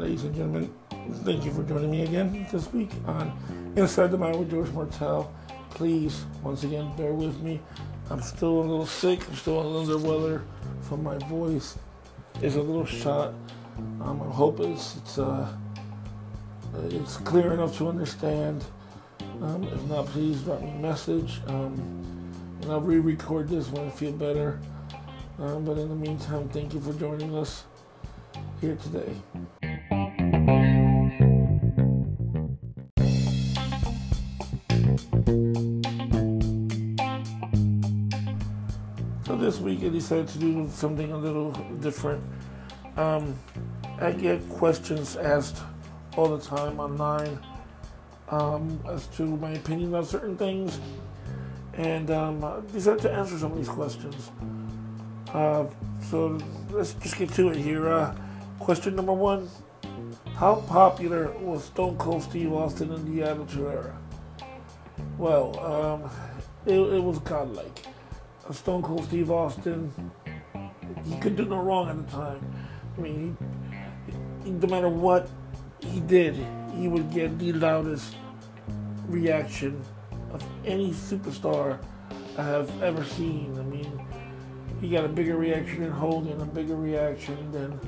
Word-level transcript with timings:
Ladies 0.00 0.24
and 0.24 0.34
gentlemen, 0.34 0.74
thank 1.22 1.44
you 1.44 1.52
for 1.52 1.62
joining 1.62 1.92
me 1.92 2.02
again 2.02 2.48
this 2.50 2.72
week 2.72 2.90
on 3.06 3.32
Inside 3.76 4.10
the 4.10 4.18
Mind 4.18 4.40
with 4.40 4.50
George 4.50 4.68
Martel. 4.70 5.32
Please, 5.70 6.24
once 6.42 6.64
again, 6.64 6.90
bear 6.96 7.12
with 7.12 7.40
me. 7.42 7.60
I'm 8.10 8.20
still 8.20 8.58
a 8.58 8.62
little 8.62 8.86
sick. 8.86 9.20
I'm 9.28 9.36
still 9.36 9.78
under 9.78 9.98
weather, 9.98 10.42
so 10.88 10.96
my 10.96 11.16
voice 11.28 11.78
is 12.42 12.56
a 12.56 12.62
little 12.62 12.84
shot. 12.84 13.32
Um, 14.00 14.20
I 14.20 14.34
hope 14.34 14.58
it's 14.58 14.96
it's 14.96 15.18
uh, 15.20 15.46
it's 16.86 17.18
clear 17.18 17.52
enough 17.52 17.78
to 17.78 17.88
understand. 17.88 18.64
Um, 19.42 19.62
if 19.62 19.82
not, 19.84 20.06
please 20.06 20.40
drop 20.42 20.60
me 20.60 20.70
a 20.70 20.74
message, 20.74 21.40
um, 21.46 22.19
and 22.62 22.70
I'll 22.70 22.80
re-record 22.80 23.48
this 23.48 23.68
when 23.68 23.86
I 23.86 23.90
feel 23.90 24.12
better. 24.12 24.60
Um, 25.38 25.64
but 25.64 25.78
in 25.78 25.88
the 25.88 25.94
meantime, 25.94 26.48
thank 26.50 26.74
you 26.74 26.80
for 26.80 26.92
joining 26.92 27.34
us 27.34 27.64
here 28.60 28.76
today. 28.76 29.14
So 39.24 39.36
this 39.36 39.58
week 39.60 39.82
I 39.84 39.88
decided 39.88 40.28
to 40.28 40.38
do 40.38 40.68
something 40.70 41.12
a 41.12 41.16
little 41.16 41.52
different. 41.80 42.22
Um, 42.96 43.34
I 43.98 44.12
get 44.12 44.46
questions 44.50 45.16
asked 45.16 45.62
all 46.16 46.36
the 46.36 46.44
time 46.44 46.80
online 46.80 47.38
um, 48.28 48.80
as 48.88 49.06
to 49.08 49.22
my 49.24 49.52
opinion 49.52 49.94
on 49.94 50.04
certain 50.04 50.36
things, 50.36 50.80
and 51.80 52.10
um, 52.10 52.66
decided 52.72 53.00
to 53.00 53.10
answer 53.10 53.38
some 53.38 53.52
of 53.52 53.58
these 53.58 53.68
questions. 53.68 54.30
Uh, 55.32 55.64
so 56.10 56.38
let's 56.70 56.92
just 56.94 57.16
get 57.16 57.32
to 57.32 57.48
it 57.48 57.56
here. 57.56 57.88
Uh, 57.88 58.14
question 58.58 58.94
number 58.94 59.14
one 59.14 59.48
How 60.34 60.56
popular 60.56 61.30
was 61.38 61.64
Stone 61.64 61.96
Cold 61.96 62.22
Steve 62.22 62.52
Austin 62.52 62.92
in 62.92 63.16
the 63.16 63.22
Attitude 63.22 63.66
Era? 63.66 63.98
Well, 65.16 65.58
um, 65.60 66.10
it, 66.66 66.78
it 66.78 67.02
was 67.02 67.18
godlike. 67.20 67.86
Stone 68.52 68.82
Cold 68.82 69.04
Steve 69.04 69.30
Austin, 69.30 69.92
he 71.06 71.16
could 71.18 71.36
do 71.36 71.46
no 71.46 71.62
wrong 71.62 71.88
at 71.88 71.96
the 71.96 72.12
time. 72.12 72.54
I 72.98 73.00
mean, 73.00 73.36
he, 74.44 74.50
no 74.50 74.68
matter 74.68 74.88
what 74.90 75.30
he 75.80 76.00
did, 76.00 76.36
he 76.76 76.88
would 76.88 77.10
get 77.10 77.38
the 77.38 77.52
loudest 77.52 78.16
reaction 79.06 79.82
of 80.32 80.44
any 80.64 80.90
superstar 80.90 81.78
I 82.36 82.42
have 82.42 82.82
ever 82.82 83.04
seen. 83.04 83.56
I 83.58 83.62
mean, 83.62 84.00
he 84.80 84.88
got 84.88 85.04
a 85.04 85.08
bigger 85.08 85.36
reaction 85.36 85.80
than 85.80 85.90
Hogan, 85.90 86.40
a 86.40 86.44
bigger 86.46 86.76
reaction 86.76 87.50
than 87.52 87.78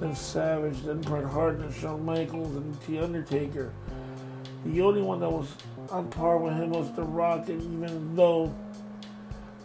than 0.00 0.14
Savage, 0.14 0.82
than 0.82 1.00
Bret 1.00 1.24
Hart, 1.24 1.58
than 1.58 1.72
Shawn 1.72 2.04
Michaels, 2.04 2.54
and 2.54 2.74
The 2.82 3.00
Undertaker. 3.00 3.72
The 4.64 4.80
only 4.82 5.02
one 5.02 5.20
that 5.20 5.30
was 5.30 5.52
on 5.90 6.08
par 6.08 6.38
with 6.38 6.54
him 6.54 6.70
was 6.70 6.92
The 6.92 7.02
Rock, 7.02 7.48
and 7.48 7.60
even 7.62 8.14
though 8.14 8.54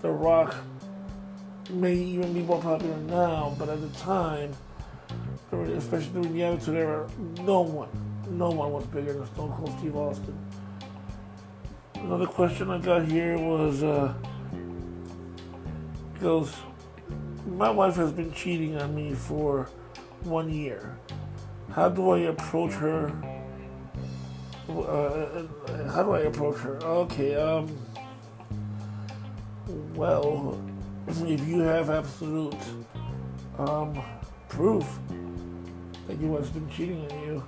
The 0.01 0.09
Rock 0.09 0.55
may 1.69 1.93
even 1.93 2.33
be 2.33 2.41
more 2.41 2.61
popular 2.61 2.97
now, 2.97 3.55
but 3.59 3.69
at 3.69 3.81
the 3.81 3.99
time, 3.99 4.53
especially 5.51 6.09
during 6.13 6.33
the 6.33 6.43
Attitude 6.43 6.75
Era, 6.75 7.09
no 7.41 7.61
one, 7.61 7.89
no 8.29 8.49
one 8.49 8.71
was 8.71 8.85
bigger 8.87 9.13
than 9.13 9.25
Stone 9.27 9.53
Cold 9.57 9.77
Steve 9.79 9.95
Austin. 9.95 10.37
Another 12.03 12.25
question 12.25 12.69
I 12.69 12.79
got 12.79 13.05
here 13.05 13.37
was, 13.37 13.81
uh, 13.81 14.13
goes, 16.19 16.53
my 17.47 17.69
wife 17.69 17.95
has 17.95 18.11
been 18.11 18.33
cheating 18.33 18.75
on 18.77 18.93
me 18.93 19.13
for 19.13 19.69
one 20.23 20.51
year. 20.51 20.97
How 21.71 21.87
do 21.87 22.09
I 22.09 22.19
approach 22.19 22.73
her? 22.73 23.07
Uh, 24.69 25.43
how 25.93 26.03
do 26.03 26.11
I 26.11 26.19
approach 26.21 26.57
her? 26.57 26.75
Okay, 26.83 27.35
um, 27.35 27.73
well, 29.95 30.61
if 31.07 31.47
you 31.47 31.59
have 31.59 31.89
absolute 31.89 32.53
um, 33.57 33.97
proof 34.49 34.99
that 36.07 36.19
your 36.19 36.31
wife's 36.31 36.49
been 36.49 36.69
cheating 36.69 37.09
on 37.09 37.23
you, 37.23 37.43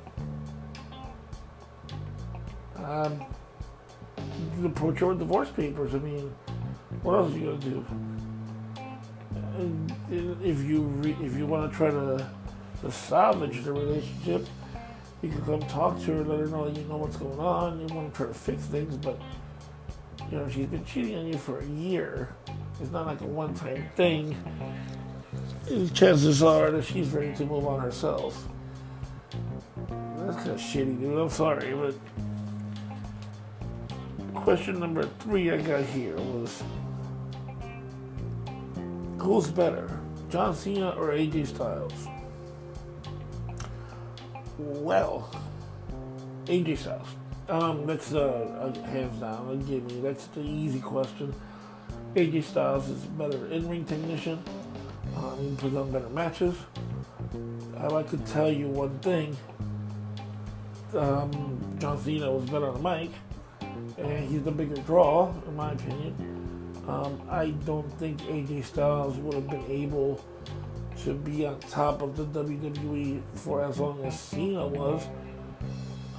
um, 2.77 3.25
approach 4.65 4.99
her 4.99 5.07
with 5.07 5.19
divorce 5.19 5.49
papers. 5.49 5.93
I 5.93 5.99
mean, 5.99 6.33
what 7.01 7.15
else 7.15 7.33
are 7.33 7.37
you 7.37 7.45
gonna 7.45 7.57
do? 7.57 7.85
And 9.57 9.93
if 10.43 10.63
you 10.63 10.81
re- 10.81 11.17
if 11.21 11.37
you 11.37 11.45
want 11.45 11.71
to 11.71 11.77
try 11.77 11.89
to, 11.89 12.29
to 12.81 12.91
salvage 12.91 13.63
the 13.63 13.73
relationship, 13.73 14.45
you 15.21 15.29
can 15.29 15.41
come 15.45 15.61
talk 15.61 15.99
to 16.01 16.13
her, 16.13 16.23
let 16.23 16.39
her 16.39 16.47
know 16.47 16.67
you 16.67 16.83
know 16.83 16.97
what's 16.97 17.17
going 17.17 17.39
on. 17.39 17.79
You 17.79 17.95
want 17.95 18.13
to 18.13 18.17
try 18.17 18.27
to 18.27 18.33
fix 18.33 18.63
things, 18.63 18.95
but 18.97 19.19
you 20.31 20.37
know 20.37 20.49
she's 20.49 20.67
been 20.67 20.85
cheating 20.85 21.17
on 21.17 21.27
you 21.27 21.37
for 21.37 21.59
a 21.59 21.65
year. 21.65 22.35
It's 22.81 22.91
not 22.91 23.05
like 23.05 23.21
a 23.21 23.25
one-time 23.25 23.89
thing. 23.95 24.35
Chances 25.93 26.43
are 26.43 26.71
that 26.71 26.83
she's 26.83 27.09
ready 27.09 27.33
to 27.35 27.45
move 27.45 27.65
on 27.65 27.79
herself. 27.79 28.47
That's 30.17 30.37
kind 30.37 30.51
of 30.51 30.59
shitty, 30.59 30.99
dude. 30.99 31.17
I'm 31.17 31.29
sorry, 31.29 31.73
but 31.73 31.95
question 34.45 34.79
number 34.79 35.09
three 35.21 35.49
I 35.49 35.57
got 35.57 35.83
here 35.85 36.15
was 36.17 36.61
who's 39.17 39.47
better, 39.49 39.99
John 40.29 40.53
Cena 40.53 40.91
or 40.91 41.07
AJ 41.13 41.47
Styles? 41.47 42.07
Well, 44.59 45.35
AJ 46.45 46.77
Styles. 46.77 47.07
Um, 47.49 47.87
that's 47.87 48.13
uh, 48.13 48.71
hands 48.85 49.19
down. 49.19 49.65
Give 49.65 49.83
me 49.83 50.01
that's 50.01 50.27
the 50.27 50.41
easy 50.41 50.79
question. 50.79 51.33
AJ 52.13 52.43
Styles 52.43 52.87
is 52.87 53.01
better 53.17 53.47
in-ring 53.47 53.83
technician. 53.85 54.43
Um, 55.17 55.39
he 55.39 55.55
puts 55.55 55.75
on 55.75 55.89
better 55.89 56.09
matches. 56.09 56.55
I 57.79 57.87
like 57.87 58.11
to 58.11 58.17
tell 58.17 58.51
you 58.51 58.67
one 58.67 58.99
thing. 58.99 59.35
Um, 60.93 61.77
John 61.79 61.99
Cena 61.99 62.31
was 62.31 62.47
better 62.47 62.67
on 62.67 62.83
the 62.83 62.89
mic, 62.97 63.09
and 63.97 64.29
he's 64.29 64.43
the 64.43 64.51
bigger 64.51 64.75
draw, 64.81 65.33
in 65.47 65.55
my 65.55 65.71
opinion. 65.71 66.73
Um, 66.87 67.21
I 67.29 67.51
don't 67.65 67.89
think 67.99 68.21
AJ 68.23 68.65
Styles 68.65 69.17
would 69.17 69.33
have 69.33 69.49
been 69.49 69.65
able 69.69 70.23
to 71.03 71.13
be 71.13 71.45
on 71.45 71.59
top 71.61 72.01
of 72.01 72.15
the 72.15 72.25
WWE 72.25 73.21
for 73.33 73.63
as 73.63 73.79
long 73.79 74.03
as 74.03 74.19
Cena 74.19 74.67
was. 74.67 75.07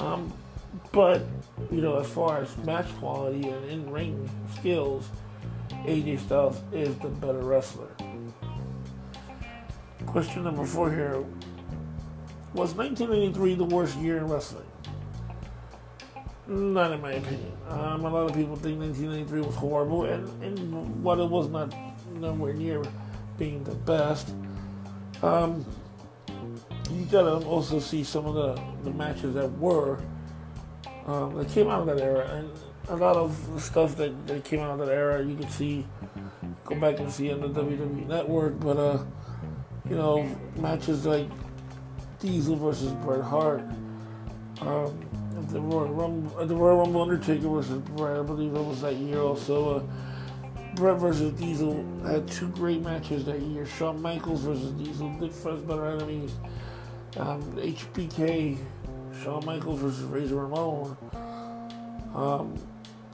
Um, 0.00 0.32
but, 0.92 1.22
you 1.70 1.80
know, 1.80 1.98
as 1.98 2.08
far 2.08 2.42
as 2.42 2.56
match 2.58 2.86
quality 2.98 3.48
and 3.48 3.64
in 3.66 3.90
ring 3.90 4.28
skills, 4.58 5.08
AJ 5.84 6.20
Styles 6.20 6.60
is 6.72 6.94
the 6.98 7.08
better 7.08 7.40
wrestler. 7.40 7.88
Question 10.06 10.44
number 10.44 10.64
four 10.64 10.90
here 10.90 11.24
Was 12.54 12.74
1983 12.74 13.54
the 13.54 13.64
worst 13.64 13.96
year 13.98 14.18
in 14.18 14.28
wrestling? 14.28 14.66
Not 16.48 16.92
in 16.92 17.00
my 17.00 17.12
opinion. 17.12 17.52
Um, 17.68 18.04
a 18.04 18.10
lot 18.10 18.30
of 18.30 18.36
people 18.36 18.56
think 18.56 18.78
1993 18.78 19.40
was 19.40 19.56
horrible, 19.56 20.04
and, 20.04 20.42
and 20.42 20.58
it 20.58 21.28
was 21.28 21.48
not 21.48 21.74
nowhere 22.14 22.54
near 22.54 22.82
being 23.38 23.64
the 23.64 23.74
best, 23.74 24.32
um, 25.22 25.64
you 26.90 27.04
gotta 27.06 27.44
also 27.46 27.80
see 27.80 28.04
some 28.04 28.26
of 28.26 28.34
the, 28.34 28.62
the 28.84 28.90
matches 28.90 29.34
that 29.34 29.50
were 29.58 29.98
um, 31.06 31.34
that 31.36 31.48
came 31.50 31.68
out 31.68 31.80
of 31.80 31.86
that 31.86 32.00
era, 32.00 32.26
and 32.28 32.50
a 32.88 32.96
lot 32.96 33.16
of 33.16 33.54
the 33.54 33.60
stuff 33.60 33.96
that, 33.96 34.26
that 34.26 34.44
came 34.44 34.60
out 34.60 34.78
of 34.78 34.86
that 34.86 34.92
era 34.92 35.22
you 35.22 35.36
can 35.36 35.48
see, 35.48 35.86
go 36.64 36.74
back 36.76 36.98
and 36.98 37.10
see 37.10 37.32
on 37.32 37.40
the 37.40 37.48
WWE 37.48 38.06
Network, 38.06 38.58
but 38.60 38.76
uh, 38.76 39.04
you 39.88 39.96
know, 39.96 40.22
matches 40.56 41.06
like 41.06 41.28
Diesel 42.20 42.56
versus 42.56 42.92
Bret 42.92 43.22
Hart. 43.22 43.62
Um, 44.60 44.98
the 45.48 45.60
Royal 45.60 45.92
Rumble, 45.92 46.46
the 46.46 46.54
Royal 46.54 46.78
Rumble 46.78 47.02
Undertaker 47.02 47.48
versus 47.48 47.78
Bret, 47.78 48.18
I 48.18 48.22
believe 48.22 48.54
it 48.54 48.62
was 48.62 48.80
that 48.80 48.94
year 48.94 49.20
also. 49.20 49.78
Uh, 49.78 49.82
Bret 50.74 50.98
versus 50.98 51.32
Diesel 51.32 51.84
had 52.06 52.28
two 52.28 52.48
great 52.48 52.82
matches 52.82 53.24
that 53.24 53.40
year. 53.40 53.66
Shawn 53.66 54.00
Michaels 54.00 54.42
versus 54.42 54.72
Diesel, 54.72 55.08
big 55.10 55.32
first 55.32 55.66
better 55.66 55.86
enemies. 55.86 56.32
Um, 57.16 57.42
HBK, 57.52 58.58
Shawn 59.22 59.44
Michaels 59.46 59.80
versus 59.80 60.04
Razor 60.04 60.36
Ramon. 60.36 60.96
Um, 62.14 62.58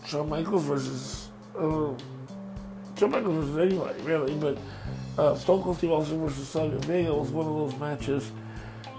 Shawn 0.07 0.29
Michaels 0.29 0.65
versus 0.65 1.29
uh, 1.57 1.93
Shawn 2.99 3.11
Michaels 3.11 3.47
versus 3.47 3.59
anybody 3.59 4.03
really, 4.03 4.35
but 4.35 4.59
uh, 5.19 5.35
Stone 5.37 5.63
Cold 5.63 5.77
Steve 5.77 5.93
Austin 5.93 6.21
versus 6.21 6.49
Savio 6.49 6.79
Vega 6.79 7.15
was 7.15 7.31
one 7.31 7.47
of 7.47 7.55
those 7.55 7.81
matches. 7.81 8.33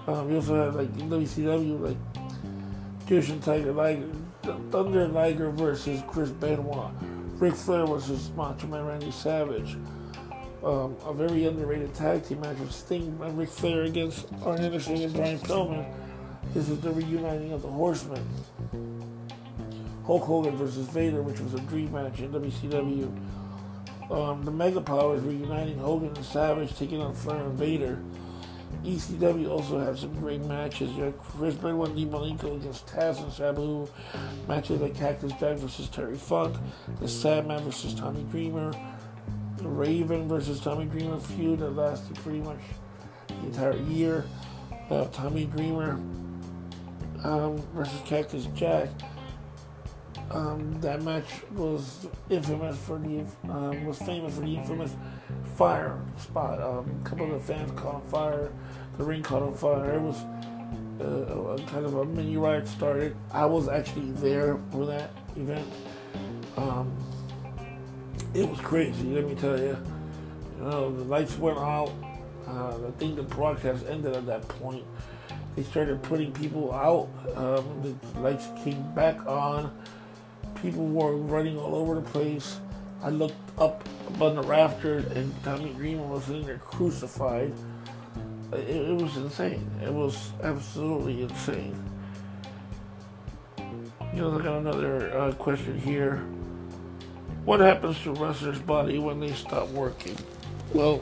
Um, 0.07 0.29
we 0.29 0.35
also 0.35 0.65
had 0.65 0.75
like 0.75 0.93
WCW 0.93 1.79
like 1.79 2.22
Jushin 3.13 3.44
Tiger 3.44 3.71
Liger, 3.71 4.10
Thunder 4.71 5.07
Liger 5.07 5.51
versus 5.51 6.01
Chris 6.07 6.31
Benoit, 6.31 6.89
Ric 7.38 7.54
Flair 7.54 7.86
versus 7.86 8.31
Macho 8.36 8.65
Man 8.65 8.88
Randy 8.88 9.12
Savage, 9.12 9.77
um, 10.63 10.98
a 11.06 11.13
very 11.13 11.45
underrated 11.45 11.94
tag 11.94 12.25
team 12.25 12.42
match 12.42 12.60
of 12.60 12.74
Sting 12.74 13.15
and 13.21 13.38
Ric 13.38 13.50
Flair 13.50 13.83
against 13.83 14.25
Arn 14.44 14.60
Anderson 14.62 14.95
and 14.95 15.13
Brian 15.13 15.38
Pillman. 15.38 15.86
This 16.56 16.69
is 16.69 16.80
the 16.80 16.92
reuniting 16.92 17.51
of 17.51 17.62
the 17.62 17.68
Horsemen. 17.68 18.27
Hulk 20.07 20.24
Hogan 20.24 20.56
versus 20.57 20.88
Vader, 20.88 21.21
which 21.21 21.39
was 21.39 21.54
a 21.54 21.59
dream 21.59 21.92
match 21.92 22.19
in 22.19 22.31
WCW. 22.31 23.16
Um, 24.09 24.44
the 24.44 24.51
Mega 24.51 24.81
Powers 24.81 25.21
reuniting 25.21 25.77
Hogan 25.77 26.16
and 26.16 26.25
Savage, 26.25 26.75
taking 26.80 27.00
on 27.00 27.13
Flair 27.13 27.44
and 27.44 27.59
Vader. 27.59 28.01
ECW 28.83 29.49
also 29.49 29.79
has 29.79 30.01
some 30.01 30.13
great 30.19 30.41
matches. 30.41 30.91
You 30.91 31.03
have 31.03 31.17
Chris 31.17 31.55
Benoit 31.55 31.89
and 31.89 32.11
Malenko 32.11 32.55
against 32.55 32.87
Taz 32.87 33.21
and 33.21 33.31
Sabu. 33.31 33.87
Matches 34.47 34.81
like 34.81 34.95
Cactus 34.95 35.31
Jack 35.39 35.57
versus 35.57 35.89
Terry 35.89 36.17
Funk. 36.17 36.57
The 36.99 37.07
Sandman 37.07 37.63
versus 37.63 37.93
Tommy 37.93 38.23
Dreamer. 38.23 38.73
The 39.57 39.67
Raven 39.67 40.27
versus 40.27 40.59
Tommy 40.59 40.85
Dreamer 40.85 41.19
feud 41.19 41.59
that 41.59 41.69
lasted 41.69 42.15
pretty 42.17 42.39
much 42.39 42.59
the 43.27 43.47
entire 43.47 43.77
year. 43.77 44.25
Uh, 44.89 45.05
Tommy 45.05 45.45
Dreamer 45.45 45.93
um, 47.23 47.57
versus 47.73 47.99
Cactus 48.05 48.47
Jack. 48.55 48.89
Um, 50.33 50.81
that 50.81 51.03
match 51.03 51.27
was 51.53 52.07
infamous 52.27 52.75
for 52.77 52.97
the 52.97 53.24
um, 53.44 53.85
was 53.85 54.00
famous 54.00 54.33
for 54.33 54.41
the 54.41 54.56
infamous 54.56 54.95
fire 55.56 56.01
spot. 56.18 56.59
Um, 56.59 57.01
a 57.06 57.07
couple 57.07 57.31
of 57.31 57.45
the 57.45 57.53
fans 57.53 57.71
caught 57.80 57.95
on 57.95 58.01
fire. 58.07 58.51
The 58.97 59.03
ring 59.03 59.21
caught 59.21 59.44
on 59.44 59.53
fire. 59.53 59.94
It 59.94 60.01
was 60.01 60.18
uh, 61.00 61.57
kind 61.68 61.85
of 61.85 61.95
a 61.95 62.06
mini 62.06 62.35
riot 62.38 62.68
started. 62.68 63.15
I 63.31 63.45
was 63.45 63.68
actually 63.68 64.09
there 64.13 64.57
for 64.71 64.88
that 64.88 65.12
event. 65.35 65.68
Um, 66.57 66.91
it 68.33 68.50
was 68.50 68.59
crazy. 68.59 69.09
Let 69.09 69.27
me 69.27 69.35
tell 69.35 69.59
you. 69.59 69.77
You 70.57 70.63
know, 70.63 70.95
the 70.95 71.03
lights 71.03 71.38
went 71.38 71.59
out. 71.59 71.91
Uh, 72.47 72.88
I 72.88 72.91
think 72.97 73.18
the 73.18 73.24
broadcast 73.24 73.85
ended 73.88 74.15
at 74.15 74.25
that 74.25 74.47
point. 74.47 74.83
They 75.56 75.63
started 75.63 76.01
putting 76.01 76.31
people 76.31 76.74
out. 76.74 77.09
Um, 77.35 77.97
the 78.13 78.19
lights 78.19 78.47
came 78.63 78.94
back 78.95 79.24
on 79.27 79.71
people 80.63 80.88
were 80.88 81.18
running 81.18 81.60
all 81.60 81.75
over 81.75 81.95
the 81.95 82.01
place. 82.01 82.60
I 83.04 83.10
looked 83.10 83.36
up 83.60 83.83
above 84.07 84.36
the 84.36 84.44
rafters, 84.44 85.06
and 85.12 85.31
Tommy 85.44 85.74
Green 85.74 86.10
was 86.10 86.30
in 86.30 86.45
there 86.45 86.57
crucified. 86.57 87.54
It, 88.54 88.69
it 88.69 89.01
was 89.01 89.18
insane. 89.18 89.69
It 89.83 89.94
was 89.94 90.31
absolutely 90.42 91.24
insane. 91.24 91.75
You 94.13 94.21
know, 94.21 94.39
I 94.39 94.42
got 94.42 94.57
another 94.60 95.15
uh, 95.18 95.33
question 95.33 95.77
here. 95.77 96.24
What 97.44 97.59
happens 97.59 98.01
to 98.04 98.12
a 98.12 98.13
wrestler's 98.13 98.59
body 98.59 99.00
when 99.00 99.19
they 99.19 99.33
stop 99.33 99.68
working? 99.69 100.16
Well, 100.74 101.01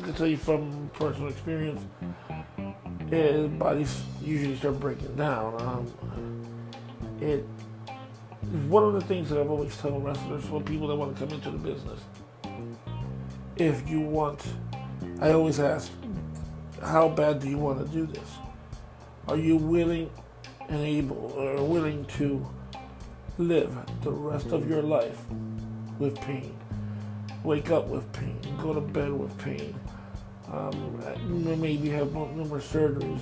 I 0.00 0.04
can 0.04 0.12
tell 0.12 0.26
you 0.26 0.36
from 0.36 0.90
personal 0.92 1.28
experience, 1.28 1.80
yeah, 3.10 3.46
bodies 3.46 4.02
usually 4.20 4.56
start 4.56 4.78
breaking 4.80 5.16
down. 5.16 5.60
Um, 5.62 6.42
it 7.22 7.46
one 8.68 8.82
of 8.82 8.92
the 8.92 9.00
things 9.02 9.28
that 9.30 9.38
I've 9.38 9.50
always 9.50 9.76
told 9.76 10.04
wrestlers, 10.04 10.44
for 10.44 10.60
people 10.60 10.88
that 10.88 10.96
want 10.96 11.16
to 11.16 11.24
come 11.24 11.34
into 11.34 11.50
the 11.50 11.58
business, 11.58 12.00
if 13.56 13.88
you 13.88 14.00
want, 14.00 14.44
I 15.20 15.32
always 15.32 15.60
ask, 15.60 15.92
how 16.82 17.08
bad 17.08 17.40
do 17.40 17.48
you 17.48 17.58
want 17.58 17.78
to 17.78 17.92
do 17.92 18.06
this? 18.06 18.28
Are 19.28 19.36
you 19.36 19.56
willing 19.56 20.10
and 20.68 20.80
able 20.80 21.32
or 21.36 21.64
willing 21.64 22.04
to 22.16 22.44
live 23.38 23.76
the 24.02 24.10
rest 24.10 24.48
of 24.48 24.68
your 24.68 24.82
life 24.82 25.20
with 25.98 26.20
pain? 26.20 26.56
Wake 27.44 27.70
up 27.70 27.86
with 27.86 28.10
pain, 28.12 28.40
go 28.60 28.74
to 28.74 28.80
bed 28.80 29.12
with 29.12 29.36
pain, 29.38 29.74
um, 30.52 31.00
maybe 31.60 31.88
have 31.90 32.12
numerous 32.12 32.66
surgeries, 32.72 33.20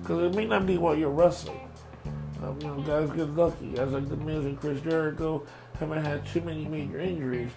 because 0.00 0.22
it 0.24 0.34
may 0.36 0.44
not 0.44 0.66
be 0.66 0.76
while 0.76 0.94
you're 0.94 1.10
wrestling 1.10 1.60
you 2.42 2.68
know, 2.68 2.80
guys 2.82 3.10
get 3.10 3.28
lucky. 3.30 3.72
Guys 3.72 3.90
like 3.90 4.08
The 4.08 4.16
Miz 4.16 4.44
and 4.44 4.58
Chris 4.58 4.80
Jericho 4.80 5.44
haven't 5.78 6.04
had 6.04 6.26
too 6.26 6.40
many 6.40 6.64
major 6.64 6.98
injuries. 6.98 7.50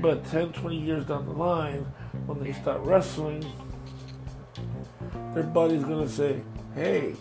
But 0.00 0.24
10, 0.26 0.52
20 0.52 0.76
years 0.76 1.06
down 1.06 1.26
the 1.26 1.32
line, 1.32 1.86
when 2.26 2.42
they 2.42 2.52
start 2.52 2.80
wrestling, 2.82 3.44
their 5.34 5.44
body's 5.44 5.84
going 5.84 6.06
to 6.06 6.12
say, 6.12 6.42
hey, 6.74 7.14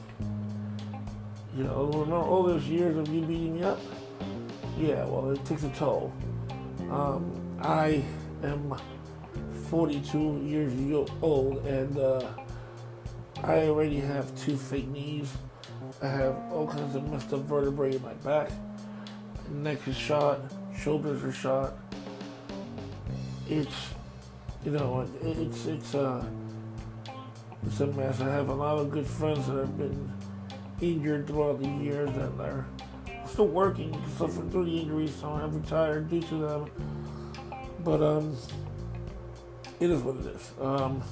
you 1.56 1.64
know, 1.64 1.86
remember 1.86 2.16
all 2.18 2.44
those 2.44 2.66
years 2.66 2.98
of 2.98 3.08
you 3.14 3.22
beating 3.22 3.56
me 3.56 3.64
up? 3.64 3.80
Yeah, 4.78 5.06
well, 5.06 5.32
it 5.32 5.44
takes 5.46 5.64
a 5.64 5.70
toll. 5.70 6.14
Um, 6.92 7.32
I 7.62 8.04
am 8.44 8.76
42 9.70 10.42
years 10.44 11.10
old, 11.22 11.66
and 11.66 11.98
uh, 11.98 12.28
I 13.44 13.68
already 13.68 14.00
have 14.00 14.36
two 14.38 14.58
fake 14.58 14.88
knees. 14.90 15.32
I 16.01 16.07
have 16.07 16.36
all 16.51 16.68
kinds 16.68 16.95
of 16.95 17.09
messed 17.09 17.33
up 17.33 17.42
vertebrae 17.42 17.95
in 17.95 18.01
my 18.01 18.13
back. 18.15 18.51
Neck 19.50 19.88
is 19.88 19.95
shot, 19.95 20.39
shoulders 20.77 21.24
are 21.24 21.31
shot. 21.31 21.74
It's, 23.47 23.75
you 24.65 24.71
know, 24.71 25.07
it's 25.21 25.65
it's 25.65 25.95
uh, 25.95 26.25
it's 27.65 27.80
a 27.80 27.88
mess. 27.88 28.19
I 28.19 28.25
have 28.25 28.50
a 28.50 28.53
lot 28.53 28.77
of 28.77 28.92
good 28.92 29.07
friends 29.07 29.47
that 29.47 29.57
have 29.57 29.77
been 29.77 30.12
injured 30.81 31.27
throughout 31.27 31.62
the 31.62 31.69
years 31.69 32.09
that 32.12 32.31
are 32.39 32.65
still 33.25 33.48
working, 33.48 33.94
suffering 34.18 34.50
through 34.50 34.65
the 34.65 34.80
injuries. 34.80 35.21
Have 35.21 35.56
retired 35.56 36.09
due 36.09 36.21
to 36.24 36.36
them, 36.36 36.71
but 37.83 38.01
um, 38.01 38.36
it 39.80 39.89
is 39.89 40.01
what 40.01 40.18
it 40.18 40.36
is. 40.36 40.51
Um, 40.59 41.03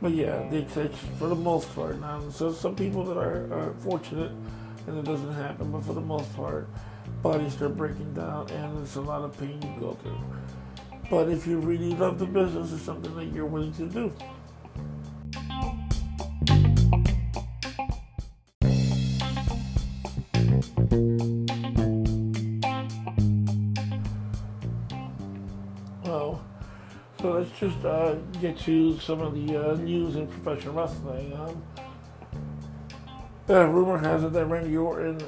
but 0.00 0.12
yeah, 0.12 0.46
they 0.50 0.62
catch 0.62 0.94
for 1.18 1.28
the 1.28 1.34
most 1.34 1.74
part. 1.74 2.00
Now, 2.00 2.28
so 2.30 2.52
some 2.52 2.76
people 2.76 3.04
that 3.04 3.16
are, 3.16 3.52
are 3.52 3.74
fortunate 3.80 4.32
and 4.86 4.98
it 4.98 5.04
doesn't 5.04 5.34
happen, 5.34 5.72
but 5.72 5.82
for 5.84 5.94
the 5.94 6.00
most 6.00 6.34
part, 6.36 6.68
bodies 7.22 7.54
start 7.54 7.76
breaking 7.76 8.12
down 8.14 8.50
and 8.50 8.82
it's 8.82 8.96
a 8.96 9.00
lot 9.00 9.22
of 9.22 9.38
pain 9.38 9.60
you 9.62 9.80
go 9.80 9.94
through. 9.94 10.18
But 11.10 11.28
if 11.28 11.46
you 11.46 11.58
really 11.58 11.94
love 11.94 12.18
the 12.18 12.26
business, 12.26 12.72
it's 12.72 12.82
something 12.82 13.14
that 13.16 13.26
you're 13.26 13.46
willing 13.46 13.72
to 13.74 13.86
do. 13.86 14.12
Just 27.66 27.84
uh, 27.84 28.14
get 28.40 28.56
to 28.58 28.98
some 29.00 29.20
of 29.20 29.34
the 29.34 29.56
uh, 29.56 29.74
news 29.74 30.14
in 30.16 30.26
professional 30.28 30.74
wrestling. 30.74 31.32
Um, 31.34 31.62
uh, 33.48 33.66
rumor 33.66 33.98
has 33.98 34.22
it 34.22 34.32
that 34.32 34.46
Randy 34.46 34.76
Orton 34.76 35.20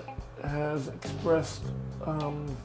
has 0.43 0.89
expressed 0.89 1.63
um, 2.05 2.57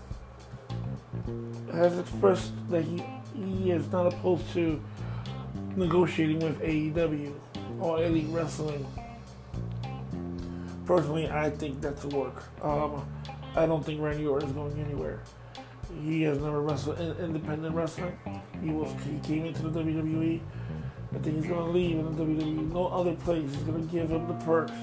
has 1.72 1.98
expressed 1.98 2.52
that 2.70 2.84
he 2.84 3.04
he 3.36 3.72
is 3.72 3.92
not 3.92 4.14
opposed 4.14 4.52
to 4.54 4.80
negotiating 5.76 6.40
with 6.40 6.62
AEW 6.62 7.34
or 7.80 8.04
Elite 8.04 8.28
Wrestling. 8.30 8.86
Personally, 10.86 11.30
I 11.30 11.50
think 11.50 11.82
that's 11.82 12.04
a 12.04 12.10
work. 12.10 12.44
Um, 12.64 13.08
I 13.56 13.66
don't 13.66 13.84
think 13.84 14.02
Randy 14.02 14.28
Orton 14.28 14.50
is 14.50 14.56
going 14.56 14.80
anywhere. 14.80 15.22
He 16.02 16.24
has 16.24 16.40
never 16.40 16.62
wrestled 16.62 17.00
in 17.00 17.16
independent 17.18 17.76
wrestling. 17.76 18.18
He 18.62 18.70
was 18.72 18.92
he 19.04 19.20
came 19.20 19.46
into 19.46 19.70
the 19.70 19.80
WWE. 19.82 20.42
I 21.14 21.18
think 21.20 21.36
he's 21.38 21.46
gonna 21.46 21.70
leave 21.70 22.00
in 22.00 22.16
the 22.16 22.24
WWE. 22.24 22.72
No 22.72 22.88
other 22.88 23.14
place 23.16 23.50
is 23.52 23.64
gonna 23.64 23.84
give 23.84 24.10
him 24.10 24.28
the 24.28 24.34
perks 24.46 24.74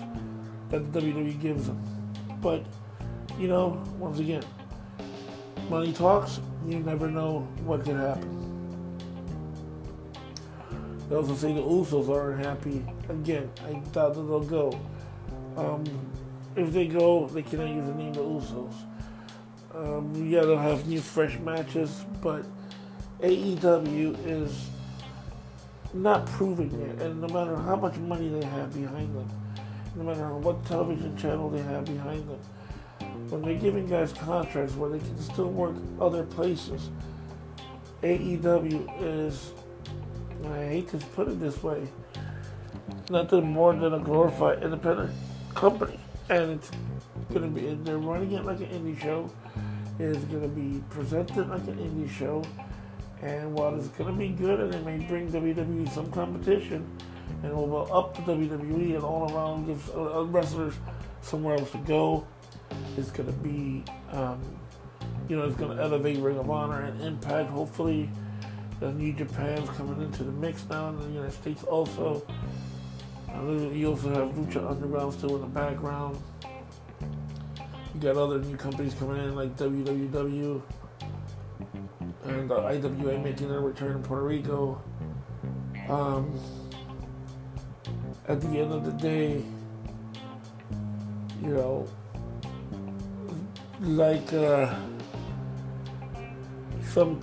that 0.71 0.93
the 0.93 1.00
WWE 1.00 1.40
gives 1.40 1.69
him. 1.69 1.83
But 2.40 2.64
you 3.38 3.49
know, 3.49 3.83
once 3.99 4.19
again, 4.19 4.45
money 5.69 5.93
talks. 5.93 6.40
You 6.67 6.79
never 6.81 7.11
know 7.11 7.40
what 7.64 7.85
can 7.85 7.97
happen. 7.97 8.40
They 11.09 11.17
also 11.17 11.35
say 11.35 11.52
the 11.52 11.61
Usos 11.61 12.09
aren't 12.09 12.45
happy. 12.45 12.85
Again, 13.09 13.50
I 13.67 13.73
doubt 13.93 14.14
that 14.14 14.23
they'll 14.23 14.40
go. 14.40 14.79
Um, 15.57 15.85
if 16.55 16.73
they 16.73 16.87
go, 16.87 17.26
they 17.26 17.43
cannot 17.43 17.69
use 17.69 17.87
the 17.87 17.95
name 17.95 18.12
the 18.12 18.21
Usos. 18.21 18.75
Um, 19.74 20.28
yeah, 20.28 20.40
they'll 20.40 20.58
have 20.58 20.86
new, 20.88 21.00
fresh 21.00 21.38
matches, 21.38 22.04
but 22.20 22.44
AEW 23.20 24.16
is 24.26 24.68
not 25.94 26.26
proving 26.26 26.72
it. 26.80 27.00
And 27.02 27.20
no 27.20 27.28
matter 27.28 27.56
how 27.56 27.76
much 27.76 27.96
money 27.96 28.28
they 28.28 28.44
have 28.44 28.74
behind 28.74 29.14
them, 29.14 29.28
no 29.96 30.04
matter 30.04 30.28
what 30.34 30.64
television 30.66 31.16
channel 31.16 31.50
they 31.50 31.62
have 31.62 31.84
behind 31.84 32.28
them, 32.28 32.38
when 33.30 33.42
they're 33.42 33.54
giving 33.54 33.86
guys 33.86 34.12
contracts 34.12 34.74
where 34.74 34.90
they 34.90 34.98
can 34.98 35.18
still 35.20 35.50
work 35.50 35.76
other 36.00 36.24
places, 36.24 36.90
AEW 38.02 39.02
is, 39.02 39.52
I 40.46 40.64
hate 40.64 40.88
to 40.88 40.96
put 40.98 41.28
it 41.28 41.38
this 41.38 41.62
way, 41.62 41.86
nothing 43.08 43.50
more 43.50 43.72
than 43.74 43.94
a 43.94 43.98
glorified 43.98 44.62
independent 44.62 45.12
company. 45.54 46.00
And 46.28 46.52
it's 46.52 46.70
going 47.30 47.54
to 47.54 47.60
be, 47.60 47.75
they're 47.84 47.99
running 47.99 48.32
it 48.32 48.44
like 48.44 48.60
an 48.60 48.66
indie 48.66 49.00
show 49.00 49.30
It 49.99 50.04
is 50.04 50.25
going 50.25 50.42
to 50.42 50.49
be 50.49 50.82
presented 50.90 51.49
like 51.49 51.62
an 51.68 51.76
indie 51.76 52.10
show, 52.10 52.44
And 53.22 53.54
while 53.54 53.75
it's 53.76 53.88
going 53.88 54.12
to 54.12 54.18
be 54.18 54.28
good 54.28 54.60
and 54.60 54.75
it 54.75 54.84
may 54.84 54.99
bring 55.06 55.30
WWE 55.30 55.90
some 55.92 56.10
competition 56.10 56.87
and 57.42 57.54
will 57.54 57.92
up 57.94 58.14
the 58.14 58.22
WWE 58.22 58.94
and 58.96 59.04
all 59.04 59.32
around 59.32 59.66
give 59.66 59.96
uh, 59.96 60.25
wrestlers 60.25 60.75
somewhere 61.22 61.56
else 61.56 61.70
to 61.70 61.78
go, 61.78 62.26
it's 62.96 63.10
going 63.10 63.26
to 63.26 63.38
be, 63.38 63.84
um, 64.10 64.40
you 65.28 65.37
know, 65.37 65.44
it's 65.44 65.56
going 65.56 65.76
to 65.76 65.82
elevate 65.82 66.18
Ring 66.18 66.38
of 66.38 66.50
Honor 66.50 66.82
and 66.82 67.00
Impact. 67.00 67.49
Hopefully, 67.50 68.10
the 68.80 68.92
New 68.92 69.12
Japan's 69.12 69.68
coming 69.70 70.00
into 70.02 70.25
the 70.25 70.32
mix 70.32 70.64
now 70.68 70.88
in 70.88 70.99
the 70.99 71.08
United 71.08 71.32
States 71.32 71.62
also. 71.64 72.26
Uh, 73.28 73.42
you 73.72 73.90
also 73.90 74.08
have 74.08 74.34
Lucha 74.34 74.68
Underground 74.68 75.12
still 75.12 75.37
in 75.37 75.42
the 75.42 75.46
background. 75.46 76.20
You 78.00 78.07
got 78.14 78.16
other 78.16 78.38
new 78.38 78.57
companies 78.57 78.95
coming 78.95 79.23
in 79.23 79.37
like 79.37 79.54
WWW 79.59 80.62
and 82.25 82.50
IWA 82.50 83.19
making 83.19 83.50
their 83.50 83.61
return 83.61 83.97
in 83.97 84.02
Puerto 84.02 84.25
Rico. 84.25 84.80
Um, 85.87 86.40
at 88.26 88.40
the 88.40 88.59
end 88.59 88.73
of 88.73 88.87
the 88.87 88.92
day, 88.92 89.45
you 91.42 91.49
know, 91.49 91.87
like 93.80 94.33
uh, 94.33 94.75
some, 96.85 97.21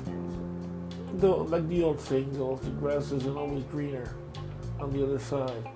the, 1.16 1.28
like 1.28 1.68
the 1.70 1.82
old 1.82 2.00
saying 2.00 2.38
goes, 2.38 2.60
the 2.62 2.70
grass 2.70 3.12
isn't 3.12 3.36
always 3.36 3.64
greener 3.64 4.14
on 4.80 4.94
the 4.94 5.04
other 5.04 5.18
side. 5.18 5.72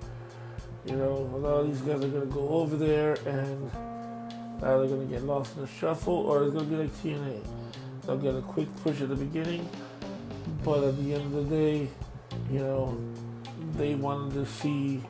You 0.84 0.94
know, 0.94 1.28
a 1.34 1.38
lot 1.38 1.54
of 1.54 1.66
these 1.66 1.80
guys 1.80 2.04
are 2.04 2.08
going 2.08 2.28
to 2.28 2.32
go 2.32 2.48
over 2.50 2.76
there 2.76 3.14
and 3.26 3.68
either 4.62 4.86
going 4.86 5.08
to 5.08 5.12
get 5.12 5.24
lost 5.24 5.56
in 5.56 5.62
the 5.62 5.68
shuffle 5.68 6.14
or 6.14 6.44
it's 6.44 6.54
going 6.54 6.68
to 6.68 6.70
be 6.70 6.82
like 6.82 7.02
TNA 7.02 7.42
They'll 8.06 8.16
get 8.16 8.34
a 8.34 8.42
quick 8.42 8.68
push 8.82 9.00
at 9.00 9.10
the 9.10 9.14
beginning, 9.14 9.68
but 10.64 10.82
at 10.82 10.96
the 10.96 11.14
end 11.14 11.24
of 11.26 11.48
the 11.48 11.56
day, 11.56 11.88
you 12.50 12.58
know, 12.58 12.98
they 13.76 13.94
wanted 13.94 14.34
to 14.34 14.44
see 14.44 15.00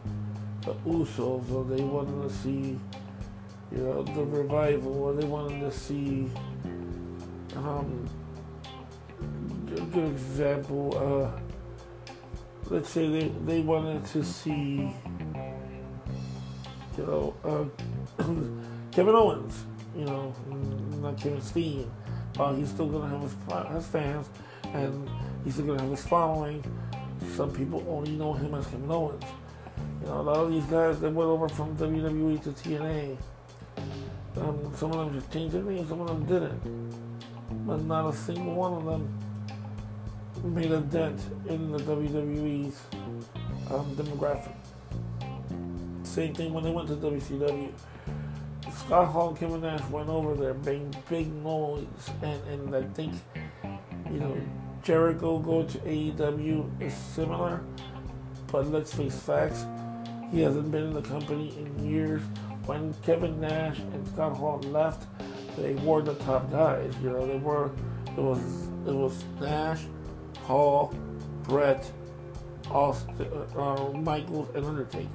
the 0.67 0.75
Usos, 0.87 1.51
or 1.51 1.65
they 1.65 1.83
wanted 1.83 2.29
to 2.29 2.35
see, 2.35 2.79
you 3.71 3.79
know, 3.79 4.03
the 4.03 4.25
revival, 4.25 5.05
or 5.05 5.15
they 5.15 5.25
wanted 5.25 5.61
to 5.61 5.73
see. 5.73 6.31
Um, 7.57 8.09
good 9.91 10.13
example. 10.13 11.33
Uh, 11.35 11.41
let's 12.67 12.91
say 12.91 13.09
they 13.09 13.29
they 13.47 13.61
wanted 13.61 14.05
to 14.07 14.23
see, 14.23 14.95
you 16.99 17.07
know, 17.07 17.35
uh, 17.43 18.23
Kevin 18.93 19.15
Owens. 19.15 19.65
You 19.97 20.05
know, 20.05 20.35
not 21.03 21.19
Kevin 21.19 21.43
Steen 21.43 21.91
uh, 22.39 22.55
he's 22.55 22.69
still 22.69 22.87
going 22.87 23.03
to 23.03 23.09
have 23.09 23.23
his, 23.23 23.75
his 23.75 23.87
fans 23.87 24.29
and 24.73 25.09
he's 25.45 25.55
still 25.55 25.67
going 25.67 25.79
to 25.79 25.85
have 25.85 25.93
his 25.93 26.07
following. 26.07 26.65
Some 27.35 27.53
people 27.53 27.85
only 27.89 28.13
know 28.13 28.33
him 28.33 28.55
as 28.55 28.67
Kevin 28.67 28.91
Owens. 28.91 29.25
You 30.01 30.07
know, 30.09 30.21
a 30.21 30.23
lot 30.23 30.37
of 30.37 30.51
these 30.51 30.65
guys 30.65 30.99
that 31.01 31.13
went 31.13 31.29
over 31.29 31.49
from 31.49 31.77
WWE 31.77 32.43
to 32.43 32.51
TNA, 32.51 33.17
um, 34.37 34.73
some 34.77 34.93
of 34.93 34.99
them 34.99 35.15
just 35.15 35.33
changed 35.33 35.55
their 35.55 35.63
name, 35.63 35.87
some 35.89 36.01
of 36.01 36.09
them 36.09 36.25
didn't. 36.25 37.67
But 37.67 37.83
not 37.85 38.13
a 38.13 38.17
single 38.17 38.55
one 38.55 38.73
of 38.73 38.85
them 38.85 40.55
made 40.55 40.73
a 40.73 40.81
dent 40.81 41.21
in 41.49 41.71
the 41.71 41.79
WWE's 41.79 42.81
um, 43.71 43.95
demographic. 43.95 44.55
Same 46.03 46.35
thing 46.35 46.53
when 46.53 46.65
they 46.65 46.71
went 46.71 46.89
to 46.89 46.97
WCW. 46.97 47.71
Scott 48.79 49.09
Hall 49.09 49.35
Kevin 49.35 49.61
Nash 49.61 49.83
went 49.91 50.09
over 50.09 50.35
there, 50.35 50.55
made 50.55 50.97
big 51.09 51.33
noise, 51.33 51.87
and, 52.23 52.43
and 52.49 52.77
I 52.77 52.83
think, 52.95 53.15
you 54.11 54.21
know, 54.21 54.37
Jericho 54.83 55.39
going 55.39 55.69
to 55.69 55.79
AEW 55.79 56.83
is 56.83 56.95
similar, 56.95 57.63
but 58.51 58.67
let's 58.69 58.93
face 58.93 59.19
facts, 59.19 59.65
he 60.31 60.41
hasn't 60.41 60.71
been 60.71 60.85
in 60.85 60.95
the 60.95 61.03
company 61.03 61.55
in 61.59 61.89
years. 61.89 62.23
When 62.67 62.95
Kevin 63.03 63.41
Nash 63.41 63.79
and 63.79 64.07
Scott 64.09 64.37
Hall 64.37 64.61
left, 64.61 65.07
they 65.57 65.75
were 65.75 66.03
the 66.03 66.15
top 66.15 66.51
guys. 66.51 66.95
You 67.03 67.11
know, 67.11 67.27
they 67.27 67.37
were. 67.37 67.71
It 68.07 68.21
was 68.21 68.69
it 68.87 68.95
was 68.95 69.25
Nash, 69.41 69.81
Hall, 70.45 70.95
Bret, 71.43 71.91
Austin, 72.71 73.27
uh, 73.57 73.91
Michaels, 73.95 74.49
and 74.55 74.65
Undertaker. 74.65 75.09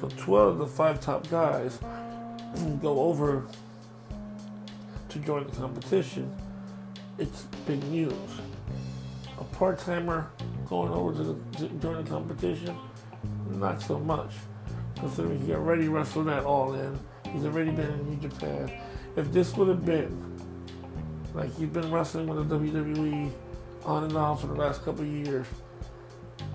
So 0.00 0.08
two 0.08 0.38
out 0.38 0.48
of 0.48 0.58
the 0.58 0.66
five 0.66 1.00
top 1.00 1.28
guys 1.30 1.78
go 2.80 3.00
over 3.00 3.46
to 5.08 5.18
join 5.18 5.46
the 5.46 5.52
competition, 5.52 6.34
it's 7.18 7.42
big 7.66 7.82
news. 7.84 8.12
A 9.38 9.44
part 9.44 9.78
timer 9.78 10.30
going 10.66 10.92
over 10.92 11.12
to, 11.12 11.22
the, 11.22 11.68
to 11.68 11.74
join 11.74 12.04
the 12.04 12.10
competition, 12.10 12.76
not 13.50 13.82
so 13.82 13.98
much. 13.98 14.30
Considering 14.96 15.40
he 15.44 15.52
already 15.52 15.88
wrestled 15.88 16.26
that 16.26 16.44
all 16.44 16.74
in, 16.74 16.98
he's 17.32 17.44
already 17.44 17.70
been 17.70 17.90
in 17.90 18.10
New 18.10 18.28
Japan. 18.28 18.70
If 19.16 19.32
this 19.32 19.56
would 19.56 19.68
have 19.68 19.84
been 19.84 20.36
like 21.34 21.54
he's 21.56 21.68
been 21.68 21.90
wrestling 21.92 22.26
with 22.26 22.48
the 22.48 22.58
WWE 22.58 23.30
on 23.84 24.04
and 24.04 24.16
off 24.16 24.40
for 24.40 24.46
the 24.46 24.54
last 24.54 24.82
couple 24.84 25.04
years 25.04 25.46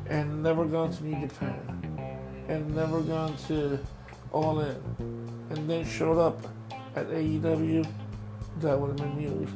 and 0.08 0.42
never 0.42 0.66
gone 0.66 0.92
to 0.92 1.04
New 1.06 1.28
Japan 1.28 2.10
and 2.48 2.76
never 2.76 3.02
gone 3.02 3.38
to 3.48 3.80
All 4.32 4.60
In 4.60 4.78
and 5.50 5.70
then 5.70 5.86
showed 5.86 6.18
up 6.18 6.46
at 6.96 7.08
AEW, 7.08 7.86
that 8.60 8.80
would 8.80 8.88
have 8.88 8.98
been 8.98 9.18
news. 9.18 9.50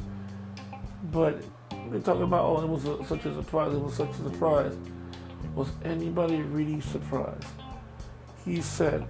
But 1.11 1.41
they're 1.89 2.01
talking 2.01 2.23
about, 2.23 2.45
oh, 2.45 2.61
it 2.61 2.67
was 2.67 2.85
a, 2.85 3.05
such 3.05 3.25
a 3.25 3.33
surprise, 3.33 3.73
it 3.73 3.79
was 3.79 3.95
such 3.95 4.09
a 4.09 4.29
surprise. 4.29 4.75
Was 5.53 5.69
anybody 5.83 6.41
really 6.41 6.81
surprised? 6.81 7.45
He 8.43 8.61
said, 8.61 9.07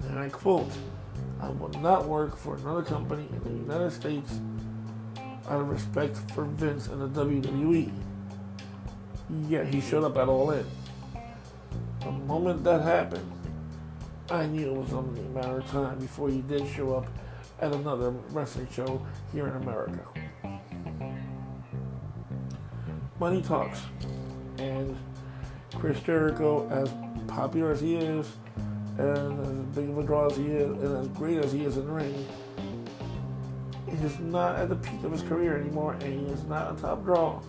and 0.00 0.18
I 0.18 0.28
quote, 0.28 0.70
I 1.40 1.48
will 1.50 1.68
not 1.80 2.06
work 2.06 2.36
for 2.36 2.56
another 2.56 2.82
company 2.82 3.28
in 3.30 3.42
the 3.44 3.50
United 3.50 3.90
States 3.90 4.40
out 5.48 5.60
of 5.60 5.68
respect 5.68 6.16
for 6.34 6.44
Vince 6.44 6.88
and 6.88 7.00
the 7.00 7.24
WWE. 7.24 7.92
Yet 9.48 9.66
he 9.66 9.80
showed 9.80 10.04
up 10.04 10.16
at 10.16 10.28
All 10.28 10.50
In. 10.50 10.66
The 12.00 12.10
moment 12.10 12.64
that 12.64 12.82
happened, 12.82 13.30
I 14.30 14.44
knew 14.44 14.74
it 14.74 14.76
was 14.76 14.92
only 14.92 15.20
a 15.20 15.28
matter 15.30 15.58
of 15.58 15.66
time 15.70 15.98
before 15.98 16.28
you 16.28 16.42
did 16.42 16.68
show 16.68 16.94
up 16.94 17.06
at 17.60 17.72
another 17.72 18.10
wrestling 18.30 18.68
show 18.70 19.00
here 19.32 19.46
in 19.46 19.56
America. 19.62 20.00
Money 23.18 23.40
talks. 23.40 23.80
And 24.58 24.94
Chris 25.76 25.98
Jericho, 26.00 26.68
as 26.68 26.92
popular 27.26 27.72
as 27.72 27.80
he 27.80 27.96
is, 27.96 28.30
and 28.98 29.40
as 29.40 29.74
big 29.74 29.88
of 29.88 29.96
a 29.96 30.02
draw 30.02 30.26
as 30.26 30.36
he 30.36 30.48
is, 30.48 30.82
and 30.82 30.98
as 30.98 31.08
great 31.16 31.38
as 31.38 31.50
he 31.50 31.64
is 31.64 31.78
in 31.78 31.86
the 31.86 31.92
ring, 31.92 32.28
is 33.86 34.18
not 34.18 34.56
at 34.56 34.68
the 34.68 34.76
peak 34.76 35.02
of 35.04 35.12
his 35.12 35.22
career 35.22 35.56
anymore, 35.56 35.94
and 35.94 36.02
he 36.02 36.26
is 36.26 36.44
not 36.44 36.78
a 36.78 36.82
top 36.82 37.02
draw 37.02 37.40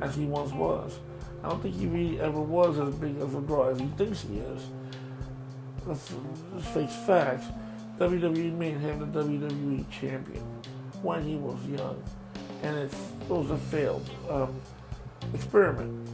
as 0.00 0.16
he 0.16 0.24
once 0.24 0.52
was. 0.52 0.98
I 1.44 1.48
don't 1.48 1.62
think 1.62 1.76
he 1.76 1.86
really 1.86 2.20
ever 2.20 2.40
was 2.40 2.80
as 2.80 2.92
big 2.96 3.20
of 3.20 3.36
a 3.36 3.40
draw 3.40 3.68
as 3.68 3.78
he 3.78 3.86
thinks 3.96 4.22
he 4.22 4.38
is 4.38 4.62
let's, 5.86 6.12
face 6.72 6.94
facts, 7.06 7.46
WWE 7.98 8.52
made 8.54 8.76
him 8.78 8.98
the 8.98 9.20
WWE 9.20 9.88
champion 9.90 10.42
when 11.02 11.22
he 11.22 11.36
was 11.36 11.58
young, 11.66 12.02
and 12.62 12.76
it 12.76 12.92
was 13.28 13.50
a 13.50 13.56
failed 13.56 14.08
um, 14.30 14.60
experiment. 15.32 16.08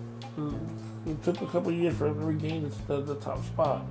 It 1.07 1.23
took 1.23 1.41
a 1.41 1.47
couple 1.47 1.73
years 1.73 1.97
for 1.97 2.09
him 2.09 2.21
to 2.21 2.27
regain 2.27 2.71
the, 2.87 3.01
the 3.01 3.15
top 3.17 3.45
spot, 3.45 3.85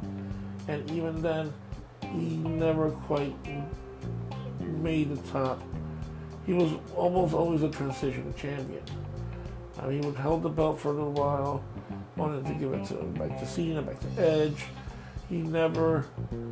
and 0.67 0.89
even 0.91 1.21
then, 1.21 1.53
he 2.01 2.37
never 2.37 2.91
quite 2.91 3.35
made 4.59 5.15
the 5.15 5.31
top. 5.31 5.61
He 6.45 6.53
was 6.53 6.71
almost 6.95 7.33
always 7.33 7.63
a 7.63 7.69
transition 7.69 8.33
champion. 8.37 8.83
I 9.79 9.87
mean, 9.87 10.03
he 10.03 10.09
the 10.09 10.49
belt 10.49 10.79
for 10.79 10.89
a 10.89 10.93
little 10.93 11.13
while, 11.13 11.63
wanted 12.15 12.45
to 12.45 12.53
give 12.53 12.73
it 12.73 12.85
to 12.87 12.95
back 13.17 13.39
to 13.39 13.45
Cena, 13.45 13.81
back 13.81 13.99
to 13.99 14.21
Edge 14.21 14.65
he 15.29 15.37
never, 15.37 16.05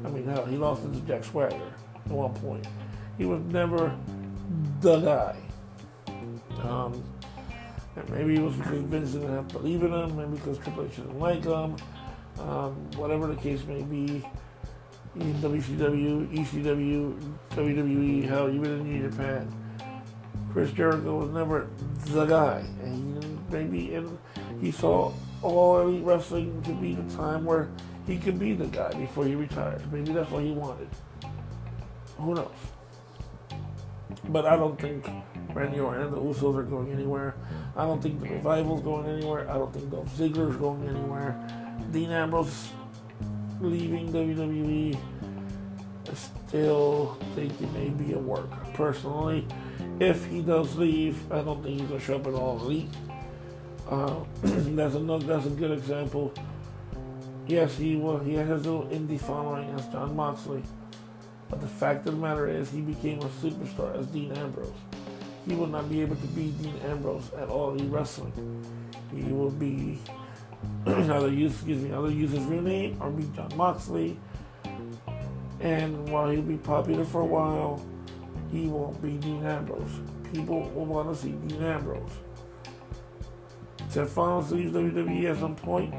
I 0.06 0.10
mean, 0.10 0.26
hell, 0.26 0.46
he 0.46 0.56
lost 0.56 0.84
to 0.84 1.00
Jack 1.02 1.24
Swagger 1.24 1.56
at 2.06 2.12
one 2.12 2.34
point. 2.36 2.68
He 3.18 3.26
was 3.26 3.42
never 3.46 3.98
the 4.82 5.00
guy. 5.00 5.36
Um, 6.62 7.04
maybe 8.10 8.36
it 8.36 8.42
was 8.42 8.56
because 8.56 8.84
Vince 8.84 9.12
didn't 9.14 9.34
have 9.34 9.48
to 9.50 9.56
believe 9.56 9.84
in 9.84 9.92
him, 9.92 10.16
maybe 10.16 10.36
because 10.36 10.58
Triple 10.60 10.86
H 10.86 10.96
didn't 10.96 11.20
like 11.20 11.44
him. 11.44 11.76
Um, 12.40 12.74
whatever 12.96 13.26
the 13.26 13.36
case 13.36 13.64
may 13.66 13.82
be, 13.82 14.24
in 15.20 15.34
WCW, 15.36 16.28
ECW, 16.32 17.36
WWE, 17.52 18.28
hell, 18.28 18.50
even 18.50 18.72
in 18.72 18.84
New 18.84 19.10
Japan, 19.10 19.52
Chris 20.52 20.72
Jericho 20.72 21.18
was 21.18 21.30
never 21.32 21.68
the 22.08 22.26
guy. 22.26 22.64
And 22.84 23.24
he, 23.24 23.30
maybe 23.52 23.96
in, 23.96 24.18
he 24.62 24.72
saw 24.72 25.12
all 25.42 25.82
elite 25.82 26.04
wrestling 26.04 26.62
to 26.64 26.74
be 26.74 26.94
the 26.94 27.16
time 27.16 27.46
where 27.46 27.70
he 28.08 28.18
could 28.18 28.40
be 28.40 28.54
the 28.54 28.66
guy 28.66 28.92
before 28.94 29.26
he 29.26 29.36
retires. 29.36 29.82
Maybe 29.92 30.14
that's 30.14 30.32
what 30.32 30.44
he 30.44 30.52
wanted. 30.52 30.88
Who 32.18 32.34
knows? 32.34 32.50
But 34.30 34.46
I 34.46 34.56
don't 34.56 34.80
think 34.80 35.06
Randy 35.54 35.80
Orton 35.80 36.04
and 36.04 36.14
the 36.14 36.18
Usos 36.18 36.58
are 36.58 36.64
going 36.64 36.92
anywhere. 36.92 37.36
I 37.76 37.84
don't 37.84 38.02
think 38.02 38.22
the 38.22 38.30
Revival's 38.30 38.82
going 38.82 39.08
anywhere. 39.08 39.50
I 39.50 39.54
don't 39.54 39.74
think 39.74 39.92
Dolph 39.92 40.10
Ziggler's 40.18 40.56
going 40.56 40.88
anywhere. 40.88 41.36
Dean 41.92 42.12
Ambrose 42.12 42.70
leaving 43.60 44.12
WWE. 44.12 44.98
I 46.10 46.14
still 46.14 47.18
think 47.36 47.60
it 47.62 47.72
may 47.74 47.90
be 47.90 48.14
a 48.14 48.18
work. 48.18 48.50
Personally, 48.74 49.46
if 50.00 50.26
he 50.28 50.42
does 50.42 50.76
leave, 50.78 51.32
I 51.32 51.42
don't 51.42 51.62
think 51.62 51.82
he's 51.82 51.90
gonna 51.90 52.00
show 52.00 52.16
up 52.16 52.28
at 52.28 52.34
all 52.34 52.58
elite. 52.62 52.90
Uh, 53.90 54.22
that's 54.44 54.96
another. 54.96 55.26
That's 55.26 55.46
a 55.46 55.50
good 55.50 55.72
example. 55.72 56.34
Yes, 57.48 57.78
he 57.78 57.96
will. 57.96 58.20
He 58.20 58.34
has 58.34 58.50
his 58.50 58.66
little 58.66 58.88
indie 58.88 59.20
following 59.20 59.70
as 59.70 59.88
Jon 59.88 60.16
Moxley, 60.16 60.62
but 61.50 61.62
the 61.62 61.68
fact 61.68 62.06
of 62.06 62.16
the 62.16 62.22
matter 62.22 62.48
is, 62.48 62.70
he 62.70 62.82
became 62.82 63.20
a 63.20 63.30
superstar 63.42 63.98
as 63.98 64.08
Dean 64.08 64.34
Ambrose. 64.34 64.74
He 65.48 65.56
will 65.56 65.68
not 65.68 65.90
be 65.90 66.02
able 66.02 66.18
to 66.18 66.28
be 66.28 66.52
Dean 66.62 66.76
Ambrose 66.86 67.32
at 67.38 67.48
all 67.48 67.74
in 67.76 67.90
wrestling. 67.90 68.34
He 69.16 69.32
will 69.32 69.52
be 69.52 69.98
either 70.86 71.30
use 71.30 71.54
excuse 71.54 71.82
me, 71.82 71.94
either 71.94 72.10
use 72.10 72.32
his 72.32 72.44
real 72.44 72.62
name 72.62 72.98
or 73.00 73.10
be 73.12 73.24
Jon 73.34 73.56
Moxley. 73.56 74.20
And 75.62 76.10
while 76.10 76.30
he'll 76.30 76.42
be 76.42 76.58
popular 76.58 77.06
for 77.06 77.22
a 77.22 77.26
while, 77.26 77.84
he 78.52 78.68
won't 78.68 79.02
be 79.02 79.12
Dean 79.12 79.46
Ambrose. 79.46 80.02
People 80.34 80.70
will 80.72 80.86
want 80.86 81.10
to 81.10 81.16
see 81.16 81.32
Dean 81.32 81.64
Ambrose. 81.64 82.12
Seth 83.88 84.18
Rollins 84.18 84.52
leaves 84.52 84.74
WWE 84.74 85.32
at 85.32 85.40
some 85.40 85.56
point. 85.56 85.94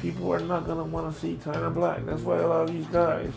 People 0.00 0.32
are 0.32 0.40
not 0.40 0.66
gonna 0.66 0.84
want 0.84 1.12
to 1.12 1.20
see 1.20 1.36
Tyler 1.36 1.70
Black. 1.70 2.04
That's 2.04 2.22
why 2.22 2.38
a 2.38 2.46
lot 2.46 2.68
of 2.68 2.72
these 2.72 2.86
guys, 2.86 3.32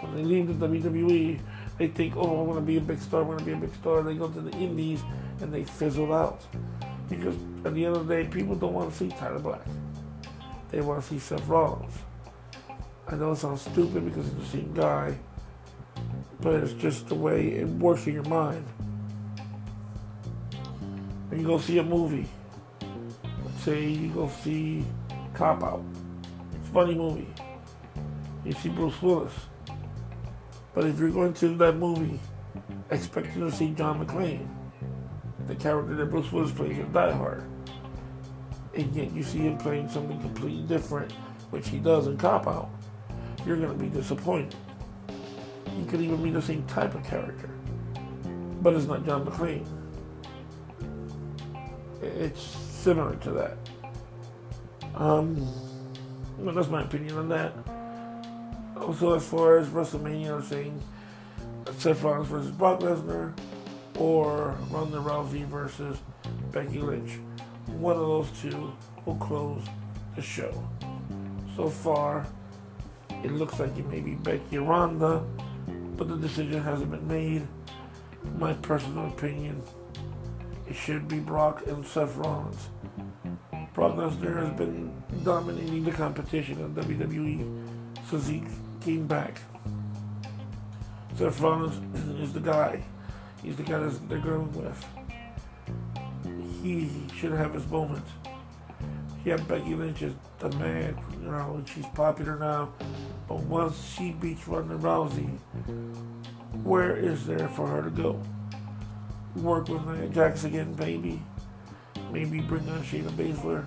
when 0.00 0.16
they 0.16 0.24
leave 0.24 0.48
the 0.48 0.66
WWE, 0.66 1.40
they 1.78 1.86
think, 1.88 2.16
"Oh, 2.16 2.40
I 2.40 2.42
want 2.42 2.58
to 2.58 2.64
be 2.64 2.76
a 2.76 2.80
big 2.80 3.00
star. 3.00 3.20
I 3.20 3.24
want 3.24 3.38
to 3.38 3.44
be 3.44 3.52
a 3.52 3.56
big 3.56 3.74
star." 3.74 4.02
They 4.02 4.14
go 4.14 4.28
to 4.28 4.40
the 4.40 4.52
Indies 4.58 5.02
and 5.40 5.52
they 5.52 5.64
fizzle 5.64 6.12
out 6.12 6.40
because 7.08 7.34
at 7.64 7.74
the 7.74 7.86
end 7.86 7.96
of 7.96 8.06
the 8.06 8.14
day, 8.14 8.28
people 8.28 8.54
don't 8.54 8.74
want 8.74 8.90
to 8.90 8.96
see 8.96 9.08
Tyler 9.08 9.38
Black. 9.38 9.60
They 10.70 10.80
want 10.80 11.02
to 11.02 11.08
see 11.08 11.18
Seth 11.18 11.46
Rollins. 11.46 11.94
I 13.06 13.14
know 13.14 13.32
it 13.32 13.36
sounds 13.36 13.62
stupid 13.62 14.04
because 14.04 14.26
it's 14.28 14.36
the 14.36 14.58
same 14.58 14.74
guy, 14.74 15.16
but 16.40 16.56
it's 16.56 16.74
just 16.74 17.08
the 17.08 17.14
way 17.14 17.48
it 17.48 17.66
works 17.66 18.06
in 18.06 18.12
your 18.12 18.24
mind. 18.24 18.66
When 21.28 21.40
you 21.40 21.46
go 21.46 21.58
see 21.58 21.78
a 21.78 21.82
movie, 21.82 22.28
let's 23.44 23.62
say 23.62 23.88
you 23.88 24.10
go 24.10 24.28
see 24.42 24.84
Cop 25.32 25.62
Out, 25.62 25.82
funny 26.72 26.94
movie. 26.94 27.28
You 28.44 28.52
see 28.52 28.68
Bruce 28.68 29.00
Willis. 29.02 29.32
But 30.74 30.86
if 30.86 30.98
you're 30.98 31.10
going 31.10 31.34
to 31.34 31.56
that 31.56 31.76
movie 31.76 32.20
expecting 32.90 33.40
to 33.40 33.50
see 33.50 33.70
John 33.70 34.04
McClane, 34.04 34.48
the 35.46 35.54
character 35.54 35.94
that 35.96 36.06
Bruce 36.06 36.30
Willis 36.30 36.52
plays 36.52 36.78
in 36.78 36.92
Die 36.92 37.12
Hard, 37.12 37.44
and 38.74 38.94
yet 38.94 39.12
you 39.12 39.22
see 39.22 39.38
him 39.38 39.58
playing 39.58 39.88
something 39.88 40.20
completely 40.20 40.62
different, 40.62 41.12
which 41.50 41.68
he 41.68 41.78
does 41.78 42.06
in 42.06 42.16
Cop 42.16 42.46
Out, 42.46 42.70
you're 43.46 43.56
going 43.56 43.76
to 43.76 43.84
be 43.84 43.88
disappointed. 43.88 44.54
He 45.76 45.84
could 45.86 46.00
even 46.00 46.22
be 46.22 46.30
the 46.30 46.42
same 46.42 46.64
type 46.66 46.94
of 46.94 47.04
character, 47.04 47.50
but 48.60 48.74
it's 48.74 48.86
not 48.86 49.04
John 49.04 49.24
McClane. 49.24 49.66
It's 52.02 52.40
similar 52.40 53.16
to 53.16 53.30
that. 53.32 53.56
Um, 54.94 55.46
well, 56.38 56.54
that's 56.54 56.68
my 56.68 56.82
opinion 56.82 57.18
on 57.18 57.28
that. 57.30 57.52
Also, 58.80 59.14
as 59.14 59.26
far 59.26 59.58
as 59.58 59.68
WrestleMania, 59.68 60.36
I'm 60.36 60.42
saying 60.42 60.80
Seth 61.78 62.02
Rollins 62.02 62.28
versus 62.28 62.50
Brock 62.52 62.80
Lesnar 62.80 63.36
or 63.98 64.56
Ronda 64.70 64.98
Rousey 64.98 65.44
versus 65.44 65.98
Becky 66.52 66.78
Lynch. 66.78 67.18
One 67.66 67.96
of 67.96 68.02
those 68.02 68.30
two 68.40 68.72
will 69.04 69.16
close 69.16 69.62
the 70.14 70.22
show. 70.22 70.52
So 71.56 71.68
far, 71.68 72.26
it 73.24 73.32
looks 73.32 73.58
like 73.58 73.76
it 73.76 73.86
may 73.86 74.00
be 74.00 74.14
Becky 74.14 74.58
Ronda, 74.58 75.24
but 75.96 76.08
the 76.08 76.16
decision 76.16 76.62
hasn't 76.62 76.90
been 76.90 77.08
made. 77.08 77.48
My 78.38 78.52
personal 78.54 79.08
opinion, 79.08 79.60
it 80.68 80.76
should 80.76 81.08
be 81.08 81.18
Brock 81.18 81.66
and 81.66 81.84
Seth 81.84 82.16
Rollins. 82.16 82.68
Brock 83.78 83.94
Lesnar 83.94 84.44
has 84.44 84.58
been 84.58 84.92
dominating 85.22 85.84
the 85.84 85.92
competition 85.92 86.58
in 86.58 86.74
WWE 86.74 87.64
since 88.10 88.26
he 88.26 88.42
came 88.80 89.06
back. 89.06 89.40
Seth 91.14 91.40
Rollins 91.40 91.80
is 92.20 92.32
the 92.32 92.40
guy. 92.40 92.82
He's 93.40 93.54
the 93.54 93.62
guy 93.62 93.78
that 93.78 94.08
they're 94.08 94.18
going 94.18 94.52
with. 94.52 94.84
He 96.60 96.90
should 97.16 97.30
have 97.30 97.54
his 97.54 97.68
moment. 97.68 98.04
Yeah, 99.24 99.36
Becky 99.36 99.76
Lynch 99.76 100.02
is 100.02 100.14
the 100.40 100.50
man, 100.56 100.98
you 101.12 101.30
know, 101.30 101.62
she's 101.72 101.86
popular 101.94 102.36
now. 102.36 102.72
But 103.28 103.38
once 103.44 103.94
she 103.96 104.10
beats 104.10 104.48
Ronda 104.48 104.74
Rousey, 104.74 105.38
where 106.64 106.96
is 106.96 107.26
there 107.26 107.48
for 107.50 107.68
her 107.68 107.82
to 107.82 107.90
go? 107.90 108.20
Work 109.36 109.68
with 109.68 109.86
Nia 109.86 110.08
Jax 110.08 110.42
again, 110.42 110.74
maybe. 110.76 111.22
Maybe 112.12 112.40
bring 112.40 112.68
on 112.68 112.82
Shayna 112.82 113.10
Baszler. 113.10 113.64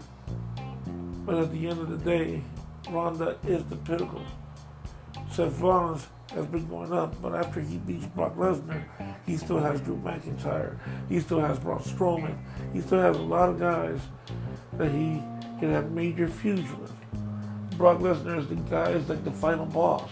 But 1.26 1.36
at 1.36 1.52
the 1.52 1.68
end 1.68 1.80
of 1.80 1.90
the 1.90 1.98
day, 1.98 2.44
Ronda 2.90 3.38
is 3.48 3.64
the 3.66 3.76
pinnacle. 3.76 4.24
Seth 5.32 5.60
Rollins 5.60 6.08
has 6.34 6.46
been 6.48 6.68
going 6.68 6.92
up, 6.92 7.22
but 7.22 7.36
after 7.36 7.62
he 7.62 7.78
beats 7.78 8.06
Brock 8.08 8.36
Lesnar, 8.36 8.84
he 9.26 9.38
still 9.38 9.60
has 9.60 9.80
Drew 9.82 9.98
McIntyre. 9.98 10.78
He 11.10 11.20
still 11.20 11.40
has 11.40 11.60
Braun 11.60 11.80
Strowman. 11.80 12.38
He 12.74 12.82
still 12.82 13.00
has 13.00 13.16
a 13.18 13.22
lot 13.22 13.50
of 13.50 13.60
guys 13.60 14.00
that 14.74 14.92
he 14.92 15.22
can 15.60 15.72
have 15.72 15.92
major 15.92 16.28
feuds 16.28 16.70
with. 16.80 16.92
Brock 17.78 18.00
Lesnar 18.00 18.40
is 18.40 18.48
the 18.48 18.56
guy, 18.56 18.92
is 18.92 19.08
like 19.10 19.24
the 19.24 19.32
final 19.32 19.66
boss 19.66 20.10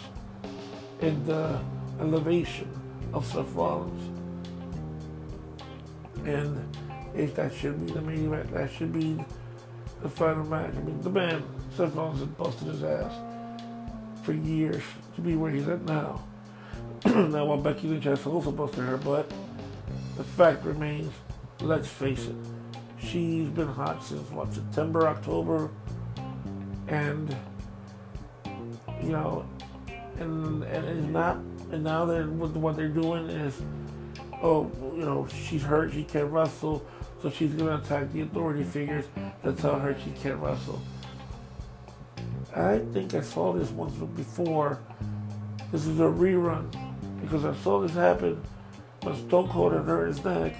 in 1.01 1.25
the 1.25 1.59
elevation 1.99 2.69
of 3.13 3.25
Seth 3.25 3.51
Rollins. 3.53 4.15
And 6.25 6.75
if 7.23 7.35
that 7.35 7.53
should 7.53 7.85
be 7.85 7.91
the 7.91 8.01
main 8.01 8.25
event, 8.25 8.51
that 8.53 8.71
should 8.71 8.93
be 8.93 9.23
the 10.01 10.09
final 10.09 10.45
match. 10.45 10.73
I 10.75 10.81
mean, 10.81 11.01
the 11.01 11.09
man, 11.09 11.43
Seth 11.75 11.93
Rollins, 11.93 12.19
has 12.19 12.27
busted 12.29 12.67
his 12.67 12.83
ass 12.83 13.13
for 14.23 14.33
years 14.33 14.83
to 15.15 15.21
be 15.21 15.35
where 15.35 15.51
he's 15.51 15.67
at 15.67 15.83
now. 15.83 16.23
now, 17.05 17.45
while 17.45 17.57
Becky 17.57 17.87
Lynch 17.87 18.05
has 18.05 18.25
also 18.25 18.51
busted 18.51 18.83
her 18.83 18.97
butt, 18.97 19.31
the 20.17 20.23
fact 20.23 20.63
remains, 20.63 21.11
let's 21.61 21.87
face 21.87 22.27
it, 22.27 22.35
she's 22.99 23.49
been 23.49 23.67
hot 23.67 24.03
since 24.03 24.29
what, 24.31 24.53
September, 24.53 25.07
October, 25.07 25.69
and 26.87 27.35
you 29.01 29.11
know, 29.11 29.45
and 30.19 30.63
and 30.63 30.85
it's 30.85 31.07
not, 31.07 31.37
and 31.71 31.83
now 31.83 32.05
they're 32.05 32.27
what 32.27 32.75
they're 32.75 32.87
doing 32.89 33.29
is, 33.29 33.61
oh, 34.41 34.69
you 34.95 35.05
know, 35.05 35.27
she's 35.27 35.63
hurt, 35.63 35.93
she 35.93 36.03
can't 36.03 36.31
wrestle, 36.31 36.85
so 37.21 37.29
she's 37.29 37.53
gonna 37.53 37.77
attack 37.77 38.11
the 38.11 38.21
authority 38.21 38.63
figures 38.63 39.05
that 39.43 39.57
tell 39.57 39.79
her 39.79 39.95
she 40.03 40.11
can't 40.11 40.39
wrestle. 40.39 40.81
I 42.55 42.79
think 42.93 43.13
I 43.13 43.21
saw 43.21 43.53
this 43.53 43.69
once 43.69 43.93
before. 44.15 44.79
This 45.71 45.85
is 45.85 45.99
a 45.99 46.03
rerun 46.03 46.69
because 47.21 47.45
I 47.45 47.53
saw 47.55 47.79
this 47.81 47.93
happen 47.93 48.41
when 49.03 49.15
Stone 49.27 49.49
Cold 49.49 49.73
had 49.73 49.85
hurt 49.85 50.07
his 50.07 50.23
neck, 50.23 50.55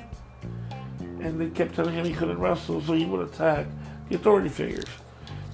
and 1.01 1.39
they 1.39 1.49
kept 1.49 1.75
telling 1.75 1.93
him 1.93 2.05
he 2.05 2.13
couldn't 2.13 2.39
wrestle, 2.39 2.81
so 2.81 2.93
he 2.93 3.05
would 3.05 3.27
attack 3.27 3.67
the 4.07 4.15
authority 4.15 4.49
figures. 4.49 4.85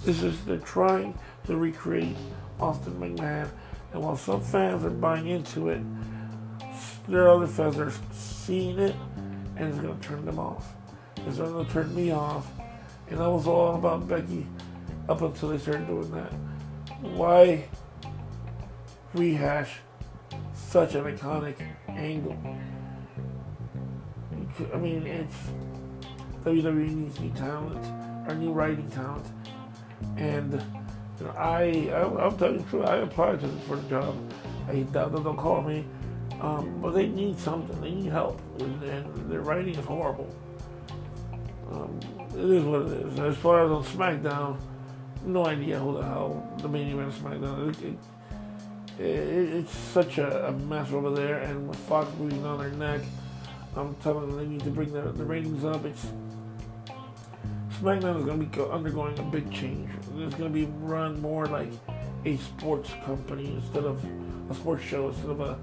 This 0.04 0.22
is 0.22 0.44
they're 0.46 0.58
trying 0.58 1.18
to 1.46 1.56
recreate 1.56 2.16
Austin 2.60 2.94
McMahon, 3.00 3.50
and 3.94 4.04
while 4.04 4.18
some 4.18 4.42
fans 4.42 4.84
are 4.84 4.90
buying 4.90 5.28
into 5.28 5.70
it, 5.70 5.82
there 7.08 7.24
are 7.24 7.30
other 7.30 7.48
fans 7.48 7.78
that 7.78 7.88
are 7.88 7.94
seeing 8.12 8.78
it, 8.80 8.96
and 9.56 9.70
it's 9.70 9.80
going 9.80 9.98
to 9.98 10.08
turn 10.08 10.26
them 10.26 10.40
off. 10.40 10.74
It's 11.28 11.38
going 11.38 11.66
to 11.66 11.72
turn 11.72 11.94
me 11.96 12.12
off, 12.12 12.48
and 13.10 13.20
I 13.20 13.28
was 13.28 13.48
all 13.48 13.76
about 13.76 14.08
Becky 14.08 14.46
up 15.10 15.22
until 15.22 15.50
they 15.50 15.58
started 15.58 15.88
doing 15.88 16.12
that. 16.12 16.32
Why 17.02 17.68
rehash 19.14 19.80
such 20.54 20.94
an 20.94 21.06
iconic 21.06 21.56
angle? 21.88 22.38
I 24.72 24.78
mean, 24.78 25.08
it's 25.08 25.36
WWE 26.44 26.96
needs 26.96 27.20
new 27.20 27.32
talent, 27.32 27.84
or 28.30 28.36
new 28.36 28.52
writing 28.52 28.90
talent, 28.92 29.26
and 30.18 30.54
you 31.20 31.26
know, 31.26 31.32
I, 31.32 31.90
I 31.92 32.26
am 32.28 32.38
telling 32.38 32.56
you 32.56 32.60
the 32.60 32.70
truth, 32.70 32.86
I 32.86 32.98
applied 32.98 33.40
to 33.42 33.48
for 33.68 33.78
the 33.78 33.90
job. 33.90 34.16
I 34.70 34.76
doubt 34.84 35.12
that 35.14 35.24
they'll 35.24 35.34
call 35.34 35.64
me, 35.64 35.86
um, 36.40 36.80
but 36.82 36.92
they 36.92 37.08
need 37.08 37.40
something. 37.40 37.82
They 37.82 37.92
need 37.92 38.12
help, 38.12 38.40
and, 38.60 38.84
and 38.84 39.32
their 39.32 39.42
writing 39.42 39.74
is 39.74 39.86
horrible. 39.86 40.30
Um, 41.72 42.00
it 42.34 42.52
is 42.52 42.64
what 42.64 42.82
it 42.84 42.92
is. 42.92 43.20
As 43.20 43.38
far 43.38 43.66
as 43.66 43.72
on 43.72 43.84
SmackDown 43.84 44.58
no 45.26 45.46
idea 45.46 45.80
who 45.80 45.98
the 45.98 46.04
hell 46.04 46.48
the 46.62 46.70
main 46.70 46.88
event 46.88 47.08
of 47.08 47.16
SmackDown. 47.16 47.70
It, 47.70 47.84
it, 47.84 49.06
it, 49.06 49.54
it's 49.56 49.76
such 49.76 50.18
a, 50.18 50.48
a, 50.48 50.52
mess 50.52 50.92
over 50.92 51.10
there, 51.10 51.40
and 51.40 51.68
with 51.68 51.78
Fox 51.80 52.10
breathing 52.12 52.46
on 52.46 52.60
their 52.60 52.70
neck, 52.70 53.02
I'm 53.76 53.96
telling 53.96 54.30
them 54.30 54.38
they 54.38 54.46
need 54.46 54.64
to 54.64 54.70
bring 54.70 54.94
the, 54.94 55.12
the 55.12 55.26
ratings 55.26 55.66
up. 55.66 55.84
It's 55.86 56.08
SmackDown 57.82 58.20
is 58.20 58.26
going 58.26 58.40
to 58.40 58.46
be 58.46 58.72
undergoing 58.72 59.18
a 59.20 59.24
big 59.24 59.52
change. 59.52 59.90
It's 60.18 60.36
going 60.36 60.50
to 60.52 60.54
be 60.54 60.66
run 60.80 61.22
more 61.22 61.46
like 61.48 61.72
a 62.24 62.38
sports 62.38 62.90
company 63.04 63.54
instead 63.54 63.84
of 63.84 64.04
a 64.50 64.56
sports 64.56 64.84
show, 64.84 65.10
instead 65.10 65.32
of 65.32 65.42
a 65.42 65.60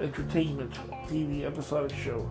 entertainment 0.00 0.72
TV 1.08 1.44
episodic 1.44 1.96
show. 1.96 2.30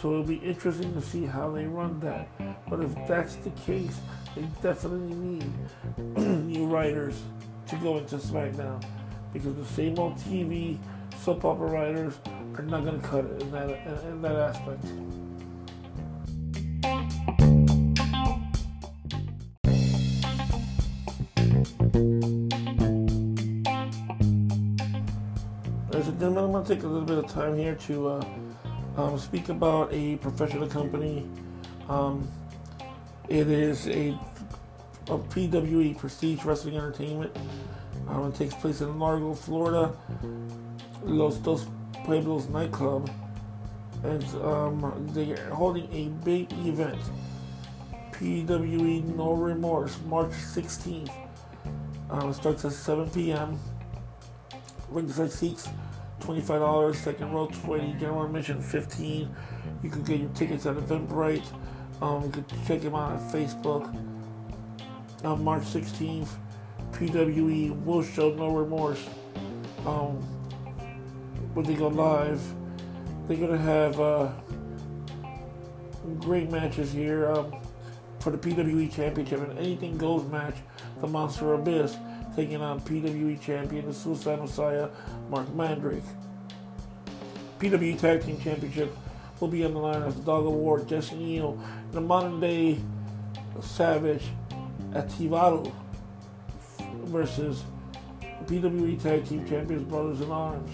So 0.00 0.12
it'll 0.12 0.22
be 0.22 0.36
interesting 0.36 0.94
to 0.94 1.00
see 1.00 1.24
how 1.24 1.50
they 1.50 1.66
run 1.66 1.98
that. 2.00 2.28
But 2.70 2.84
if 2.84 2.94
that's 3.08 3.34
the 3.34 3.50
case, 3.50 3.98
they 4.36 4.42
definitely 4.62 5.14
need 5.14 5.52
new 6.46 6.66
writers 6.66 7.20
to 7.66 7.76
go 7.78 7.98
into 7.98 8.16
SmackDown 8.16 8.84
because 9.32 9.56
the 9.56 9.64
same 9.64 9.98
old 9.98 10.14
TV 10.18 10.78
soap 11.20 11.44
opera 11.44 11.66
writers 11.66 12.14
are 12.56 12.62
not 12.62 12.84
going 12.84 13.00
to 13.00 13.08
cut 13.08 13.24
it 13.24 13.42
in 13.42 13.50
that 13.50 13.70
in, 13.70 14.12
in 14.12 14.22
that 14.22 14.36
aspect. 14.36 14.84
Ladies 25.90 26.08
and 26.08 26.20
gentlemen, 26.20 26.44
I'm 26.44 26.52
going 26.52 26.64
to 26.64 26.74
take 26.74 26.84
a 26.84 26.86
little 26.86 27.04
bit 27.04 27.18
of 27.18 27.26
time 27.26 27.56
here 27.58 27.74
to 27.74 28.08
uh, 28.08 28.24
um, 28.98 29.16
speak 29.16 29.48
about 29.48 29.92
a 29.92 30.16
professional 30.16 30.66
company. 30.66 31.24
Um, 31.88 32.28
it 33.28 33.46
is 33.46 33.86
a, 33.86 34.18
a 35.06 35.18
PWE, 35.18 35.96
Prestige 35.96 36.44
Wrestling 36.44 36.76
Entertainment. 36.76 37.34
Um, 38.08 38.26
it 38.26 38.34
takes 38.34 38.54
place 38.54 38.80
in 38.80 38.98
Largo, 38.98 39.34
Florida, 39.34 39.94
Los 41.04 41.36
Dos 41.36 41.66
Pueblos 42.04 42.48
nightclub. 42.48 43.08
And 44.02 44.24
um, 44.42 45.08
they're 45.12 45.48
holding 45.50 45.90
a 45.92 46.08
big 46.24 46.52
event. 46.66 46.98
PWE 48.12 49.14
No 49.14 49.32
Remorse, 49.32 49.96
March 50.06 50.30
16th. 50.30 51.12
Um, 52.10 52.32
starts 52.32 52.64
at 52.64 52.72
7 52.72 53.08
p.m. 53.10 53.58
Ringside 54.90 55.30
seats 55.30 55.68
$25, 56.20 56.94
second 56.94 57.32
row 57.32 57.46
20 57.46 57.92
general 57.94 58.24
admission 58.24 58.60
15 58.60 59.34
You 59.82 59.90
can 59.90 60.02
get 60.02 60.20
your 60.20 60.28
tickets 60.30 60.66
at 60.66 60.76
Eventbrite. 60.76 61.44
Um, 62.00 62.24
you 62.24 62.30
can 62.30 62.44
check 62.66 62.80
them 62.82 62.94
out 62.94 63.12
on 63.12 63.30
Facebook. 63.30 63.94
On 65.24 65.42
March 65.42 65.62
16th, 65.64 66.28
PWE 66.92 67.84
will 67.84 68.02
show 68.02 68.32
No 68.34 68.48
Remorse. 68.48 69.04
Um, 69.84 70.16
when 71.54 71.64
they 71.66 71.74
go 71.74 71.88
live, 71.88 72.40
they're 73.26 73.36
gonna 73.36 73.58
have 73.58 73.98
uh, 73.98 74.30
great 76.20 76.50
matches 76.50 76.92
here 76.92 77.30
um, 77.32 77.52
for 78.20 78.30
the 78.30 78.38
PWE 78.38 78.92
Championship 78.92 79.40
and 79.40 79.58
anything 79.58 79.98
goes 79.98 80.24
match. 80.30 80.56
The 81.00 81.06
Monster 81.06 81.54
Abyss 81.54 81.96
taking 82.38 82.62
on 82.62 82.80
PWE 82.82 83.40
Champion, 83.40 83.84
the 83.86 83.92
Suicide 83.92 84.38
Messiah, 84.38 84.88
Mark 85.28 85.52
Mandrake. 85.56 86.04
PWE 87.58 87.98
Tag 87.98 88.22
Team 88.22 88.40
Championship 88.40 88.96
will 89.40 89.48
be 89.48 89.64
on 89.64 89.74
the 89.74 89.80
line 89.80 90.04
as 90.04 90.14
the 90.14 90.22
Dog 90.22 90.46
of 90.46 90.52
War, 90.52 90.78
Jesse 90.78 91.16
Neal, 91.16 91.60
and 91.86 91.92
the 91.92 92.00
modern 92.00 92.38
day 92.38 92.78
Savage 93.60 94.22
Ativaru 94.92 95.72
versus 97.06 97.64
PWE 98.44 99.02
Tag 99.02 99.26
Team 99.26 99.44
Champions 99.48 99.82
Brothers 99.82 100.20
in 100.20 100.30
Arms. 100.30 100.70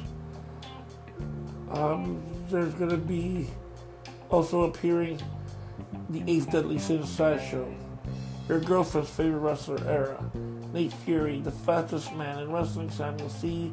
Um, 1.70 2.22
there's 2.50 2.74
going 2.74 2.90
to 2.90 2.98
be 2.98 3.48
also 4.28 4.64
appearing 4.64 5.18
the 6.10 6.22
Eighth 6.30 6.50
Deadly 6.50 6.78
Sin 6.78 7.06
Sideshow. 7.06 7.74
Your 8.48 8.60
girlfriend's 8.60 9.10
favorite 9.10 9.38
wrestler 9.38 9.82
era. 9.86 10.22
Nate 10.72 10.92
Fury, 10.92 11.40
the 11.40 11.50
fastest 11.50 12.12
man 12.14 12.40
in 12.40 12.52
wrestling, 12.52 12.90
Samuel 12.90 13.30
C., 13.30 13.72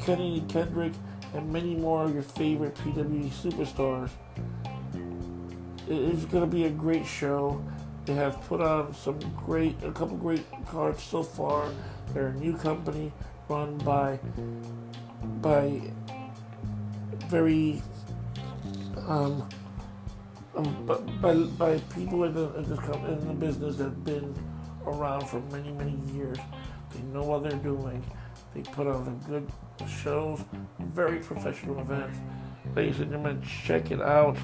Kenny 0.00 0.44
Kendrick, 0.48 0.92
and 1.34 1.52
many 1.52 1.76
more 1.76 2.04
of 2.04 2.14
your 2.14 2.22
favorite 2.22 2.74
PWE 2.76 3.30
superstars. 3.30 4.10
It's 5.86 6.24
going 6.26 6.42
to 6.42 6.50
be 6.50 6.64
a 6.64 6.70
great 6.70 7.06
show. 7.06 7.62
They 8.06 8.14
have 8.14 8.40
put 8.48 8.60
on 8.60 8.94
some 8.94 9.18
great, 9.36 9.76
a 9.82 9.92
couple 9.92 10.16
great 10.16 10.44
cards 10.66 11.02
so 11.02 11.22
far. 11.22 11.70
They're 12.12 12.28
a 12.28 12.34
new 12.34 12.56
company 12.56 13.12
run 13.48 13.78
by 13.78 14.18
by 15.42 15.82
very 17.28 17.82
um, 19.06 19.48
um 20.58 20.86
by, 21.20 21.34
by 21.34 21.78
people 21.94 22.24
in 22.24 22.34
the, 22.34 22.54
in 22.54 22.68
the 22.68 22.92
in 23.08 23.28
the 23.28 23.34
business 23.34 23.76
that 23.76 23.84
have 23.84 24.04
been 24.04 24.34
around 24.86 25.26
for 25.28 25.40
many 25.52 25.70
many 25.72 25.96
years. 26.12 26.38
They 26.94 27.02
know 27.12 27.22
what 27.22 27.42
they're 27.42 27.52
doing. 27.52 28.02
They 28.54 28.62
put 28.62 28.86
on 28.86 29.04
some 29.04 29.18
good 29.30 29.50
shows, 29.88 30.42
very 30.80 31.18
professional 31.18 31.80
events. 31.80 32.18
Ladies 32.74 33.00
and 33.00 33.10
gentlemen, 33.10 33.42
check 33.42 33.90
it 33.90 34.00
out. 34.00 34.36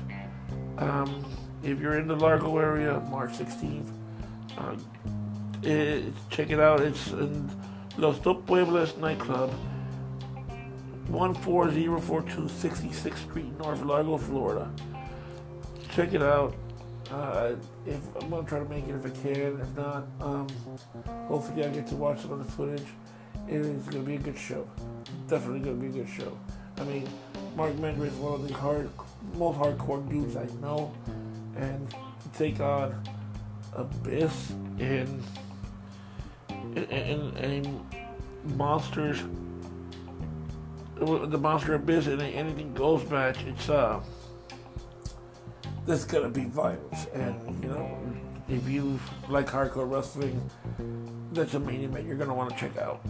Um, 0.79 1.24
if 1.62 1.81
you're 1.81 1.98
in 1.98 2.07
the 2.07 2.16
Largo 2.16 2.59
area, 2.59 3.00
March 3.11 3.33
16th, 3.33 3.90
uh, 4.59 4.77
it, 5.62 6.12
check 6.31 6.50
it 6.50 6.61
out. 6.61 6.81
It's 6.81 7.09
in 7.12 7.50
Los 7.96 8.18
Dos 8.18 8.42
Pueblos 8.46 8.96
nightclub, 8.98 9.53
14042 11.11 12.42
66th 12.42 13.16
Street, 13.18 13.59
North 13.59 13.83
Largo, 13.83 14.18
Florida. 14.18 14.70
Check 15.94 16.12
it 16.12 16.22
out. 16.22 16.52
Uh, 17.09 17.54
if 17.87 18.00
I'm 18.20 18.28
gonna 18.28 18.48
try 18.48 18.59
to 18.59 18.64
make 18.64 18.88
it 18.88 18.96
if 18.96 19.07
I 19.07 19.11
can. 19.11 19.61
If 19.61 19.76
not, 19.76 20.04
um, 20.20 20.48
hopefully 21.28 21.64
I 21.64 21.68
get 21.68 21.87
to 21.88 21.94
watch 21.94 22.22
some 22.22 22.33
of 22.33 22.44
the 22.44 22.50
footage. 22.50 22.87
It 23.48 23.61
is 23.61 23.85
gonna 23.85 24.02
be 24.02 24.16
a 24.16 24.18
good 24.18 24.37
show. 24.37 24.68
Definitely 25.28 25.61
gonna 25.61 25.76
be 25.76 25.87
a 25.87 26.02
good 26.02 26.09
show. 26.09 26.37
I 26.78 26.85
mean, 26.85 27.09
Mark 27.54 27.78
Mandrake 27.78 28.11
is 28.11 28.18
one 28.18 28.35
of 28.35 28.48
the 28.48 28.54
hard, 28.54 28.90
most 29.37 29.57
hardcore 29.57 30.09
dudes 30.09 30.37
I 30.37 30.46
know, 30.61 30.92
and 31.57 31.88
to 31.90 32.28
take 32.37 32.59
on 32.59 33.00
Abyss 33.74 34.50
and 34.80 35.22
and, 36.74 37.37
and 37.37 37.85
monsters, 38.57 39.22
the 40.96 41.38
monster 41.38 41.74
Abyss 41.74 42.09
and 42.09 42.20
anything 42.20 42.74
goes 42.74 43.09
match. 43.09 43.44
It's 43.44 43.68
uh, 43.68 44.00
there's 45.87 46.05
gonna 46.05 46.31
be 46.31 46.44
violence, 46.44 47.07
and 47.12 47.62
you 47.62 47.68
know, 47.68 47.99
if 48.49 48.68
you 48.68 48.99
like 49.29 49.47
hardcore 49.47 49.90
wrestling, 49.90 50.51
that's 51.33 51.55
a 51.55 51.61
main 51.61 51.83
event 51.83 52.07
you're 52.07 52.16
gonna 52.16 52.35
want 52.35 52.51
to 52.51 52.57
check 52.57 52.77
out. 52.79 53.01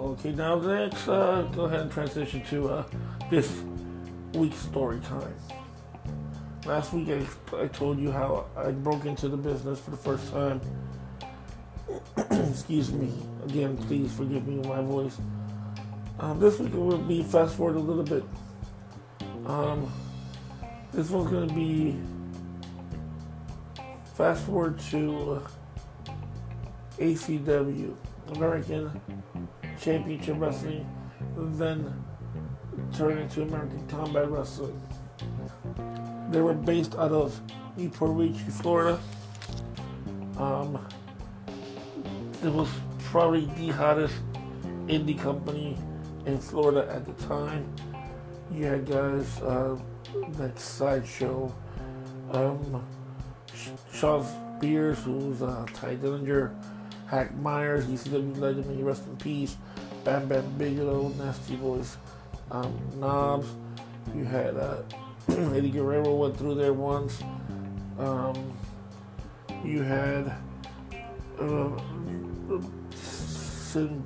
Okay, 0.00 0.32
now 0.32 0.54
let's 0.54 1.08
uh, 1.08 1.46
go 1.54 1.64
ahead 1.64 1.80
and 1.80 1.90
transition 1.90 2.42
to 2.44 2.68
uh, 2.68 2.84
this 3.30 3.62
week's 4.34 4.56
story 4.56 5.00
time. 5.00 5.34
Last 6.64 6.92
week 6.94 7.08
I, 7.10 7.62
I 7.62 7.66
told 7.68 7.98
you 8.00 8.10
how 8.10 8.46
I 8.56 8.70
broke 8.70 9.04
into 9.04 9.28
the 9.28 9.36
business 9.36 9.78
for 9.78 9.90
the 9.90 9.96
first 9.96 10.32
time. 10.32 10.60
Excuse 12.30 12.92
me. 12.92 13.12
Again, 13.44 13.76
please 13.76 14.12
forgive 14.12 14.46
me 14.46 14.56
my 14.68 14.82
voice. 14.82 15.18
Um, 16.18 16.40
this 16.40 16.58
week 16.58 16.72
will 16.72 16.98
be 16.98 17.22
fast 17.22 17.56
forward 17.56 17.76
a 17.76 17.80
little 17.80 18.02
bit. 18.02 18.24
Um, 19.46 19.92
this 20.92 21.10
one's 21.10 21.30
going 21.30 21.48
to 21.48 21.54
be 21.54 21.96
fast 24.14 24.44
forward 24.44 24.78
to 24.90 25.42
ACW, 26.98 27.94
American 28.34 29.00
Championship 29.80 30.36
Wrestling, 30.38 30.88
then 31.36 32.04
turned 32.96 33.20
into 33.20 33.42
American 33.42 33.86
Combat 33.88 34.30
Wrestling. 34.30 34.80
They 36.30 36.40
were 36.40 36.54
based 36.54 36.94
out 36.94 37.12
of 37.12 37.40
New 37.76 37.90
Port 37.90 38.12
Richey, 38.16 38.50
Florida. 38.50 38.98
Um, 40.38 40.86
it 42.46 42.52
was 42.52 42.68
probably 43.10 43.46
the 43.58 43.68
hottest 43.72 44.14
indie 44.86 45.18
company 45.18 45.76
in 46.26 46.38
Florida 46.38 46.88
at 46.92 47.04
the 47.04 47.12
time. 47.26 47.66
You 48.52 48.66
had 48.66 48.86
guys 48.86 49.42
uh, 49.42 49.76
like 50.38 50.56
Sideshow, 50.56 51.52
um, 52.30 52.86
Shawn 53.92 54.24
Spears, 54.58 55.02
who's 55.02 55.42
uh, 55.42 55.66
Tye 55.74 55.96
Dillinger, 55.96 56.54
Hack 57.08 57.34
Meyers, 57.38 57.84
ECW 57.86 58.38
legend, 58.38 58.66
may 58.66 58.80
rest 58.80 59.06
in 59.06 59.16
peace, 59.16 59.56
Bam 60.04 60.28
Bam 60.28 60.48
Bigelow, 60.56 61.08
Nasty 61.18 61.56
Boys, 61.56 61.96
um, 62.52 62.72
Knobbs. 62.94 63.48
You 64.14 64.24
had 64.24 64.56
uh, 64.56 64.82
Eddie 65.28 65.70
Guerrero 65.70 66.14
went 66.14 66.36
through 66.36 66.54
there 66.54 66.72
once. 66.72 67.20
Um, 67.98 68.52
You 69.64 69.82
had 69.82 70.32
uh, 71.40 71.70
Sin 72.94 74.04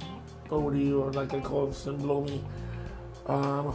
or 0.49 1.13
like 1.13 1.33
I 1.35 1.41
call 1.41 1.67
him, 1.67 1.73
Sin 1.73 2.43
Um, 3.27 3.75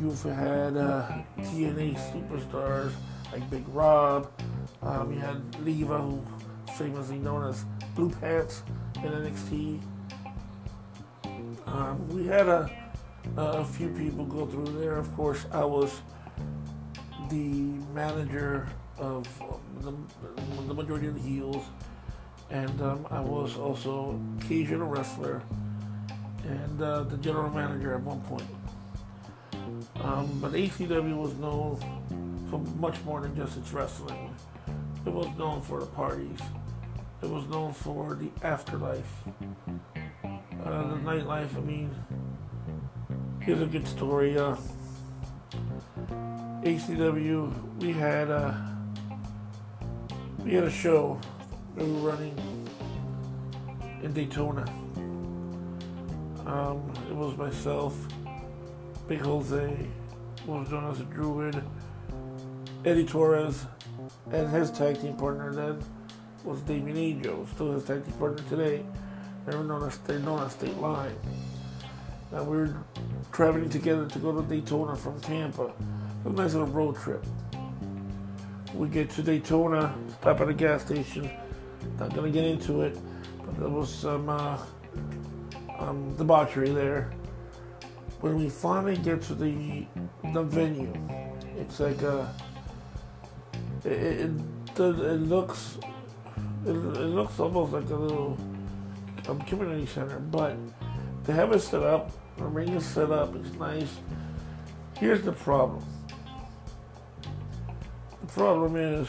you've 0.00 0.22
had 0.22 0.76
uh, 0.76 1.22
TNA 1.38 1.96
superstars 2.12 2.92
like 3.32 3.48
Big 3.50 3.66
Rob. 3.68 4.30
Um, 4.82 5.12
you 5.12 5.18
had 5.18 5.64
Leva, 5.64 5.98
who 5.98 6.22
famously 6.76 7.18
known 7.18 7.48
as 7.48 7.64
Blue 7.94 8.10
Pants 8.10 8.62
in 8.96 9.10
NXT. 9.10 9.80
Um, 11.66 12.08
we 12.08 12.26
had 12.26 12.48
a, 12.48 12.70
a 13.36 13.64
few 13.64 13.88
people 13.90 14.24
go 14.24 14.46
through 14.46 14.78
there. 14.78 14.96
Of 14.96 15.14
course, 15.16 15.46
I 15.50 15.64
was 15.64 16.00
the 17.30 17.62
manager 17.94 18.68
of 18.98 19.26
the, 19.80 19.92
the 20.66 20.74
majority 20.74 21.08
of 21.08 21.14
the 21.14 21.20
heels, 21.20 21.64
and 22.50 22.80
um, 22.82 23.06
I 23.10 23.20
was 23.20 23.56
also 23.56 24.20
occasional 24.38 24.88
wrestler 24.88 25.42
and 26.44 26.82
uh, 26.82 27.04
the 27.04 27.16
general 27.16 27.50
manager 27.50 27.94
at 27.94 28.02
one 28.02 28.20
point. 28.22 28.48
Um, 30.02 30.38
but 30.40 30.52
ACW 30.52 31.16
was 31.16 31.34
known 31.34 31.78
for 32.50 32.58
much 32.78 33.02
more 33.04 33.20
than 33.20 33.34
just 33.34 33.56
its 33.56 33.72
wrestling. 33.72 34.34
It 35.06 35.12
was 35.12 35.28
known 35.38 35.62
for 35.62 35.80
the 35.80 35.86
parties. 35.86 36.40
It 37.22 37.30
was 37.30 37.46
known 37.46 37.72
for 37.72 38.14
the 38.14 38.30
afterlife, 38.46 39.24
uh, 40.64 40.88
the 40.88 40.96
nightlife. 40.96 41.56
I 41.56 41.60
mean, 41.60 41.94
here's 43.40 43.62
a 43.62 43.66
good 43.66 43.88
story. 43.88 44.36
Uh, 44.38 44.56
ACW, 46.62 47.80
we 47.80 47.92
had 47.92 48.28
a 48.28 48.76
we 50.44 50.52
had 50.52 50.64
a 50.64 50.70
show 50.70 51.18
we 51.76 51.84
were 51.84 52.10
running 52.10 52.36
in 54.02 54.12
Daytona. 54.12 54.64
Um, 56.46 56.92
it 57.08 57.14
was 57.14 57.36
myself, 57.36 57.96
Big 59.08 59.20
Jose, 59.20 59.88
was 60.46 60.70
known 60.70 60.90
as 60.90 61.00
a 61.00 61.04
Druid, 61.04 61.62
Eddie 62.84 63.06
Torres, 63.06 63.66
and 64.30 64.48
his 64.50 64.70
tag 64.70 65.00
team 65.00 65.16
partner 65.16 65.52
then 65.52 65.82
was 66.44 66.60
Damien 66.62 66.96
Angel, 66.96 67.46
still 67.54 67.72
his 67.72 67.84
tag 67.84 68.04
team 68.04 68.12
partner 68.14 68.44
today. 68.48 68.84
They're 69.46 69.62
known 69.62 69.84
as, 69.84 69.98
they're 69.98 70.18
known 70.18 70.42
as 70.42 70.52
State 70.52 70.76
Line. 70.76 71.16
Now 72.30 72.44
we 72.44 72.58
were 72.58 72.74
traveling 73.32 73.70
together 73.70 74.06
to 74.06 74.18
go 74.18 74.32
to 74.32 74.46
Daytona 74.46 74.96
from 74.96 75.20
Tampa. 75.20 75.72
A 76.24 76.28
nice 76.28 76.54
little 76.54 76.68
road 76.68 76.96
trip. 76.96 77.24
We 78.74 78.88
get 78.88 79.10
to 79.10 79.22
Daytona, 79.22 79.94
stop 80.20 80.40
at 80.40 80.48
a 80.48 80.54
gas 80.54 80.82
station. 80.82 81.30
Not 81.98 82.14
gonna 82.14 82.30
get 82.30 82.44
into 82.44 82.82
it, 82.82 82.98
but 83.44 83.58
there 83.58 83.68
was 83.68 83.92
some 83.92 84.28
uh, 84.28 84.58
um, 85.78 86.14
debauchery 86.16 86.70
there. 86.70 87.12
When 88.20 88.36
we 88.36 88.48
finally 88.48 88.96
get 88.96 89.22
to 89.22 89.34
the 89.34 89.86
the 90.32 90.42
venue, 90.42 90.92
it's 91.56 91.80
like 91.80 92.02
a 92.02 92.34
it, 93.84 93.92
it, 93.92 94.30
it, 94.76 94.80
it 94.80 95.20
looks 95.20 95.78
it, 96.64 96.70
it, 96.70 96.74
looks 96.74 97.38
almost 97.38 97.72
like 97.72 97.90
a 97.90 97.94
little 97.94 98.38
um, 99.28 99.40
community 99.42 99.86
center, 99.86 100.18
but 100.18 100.56
they 101.24 101.32
have 101.32 101.52
it 101.52 101.60
set 101.60 101.82
up. 101.82 102.10
The 102.36 102.44
ring 102.44 102.70
is 102.70 102.84
set 102.84 103.10
up. 103.10 103.34
It's 103.36 103.54
nice. 103.58 103.98
Here's 104.98 105.22
the 105.22 105.32
problem. 105.32 105.84
The 108.22 108.26
problem 108.32 108.76
is 108.76 109.08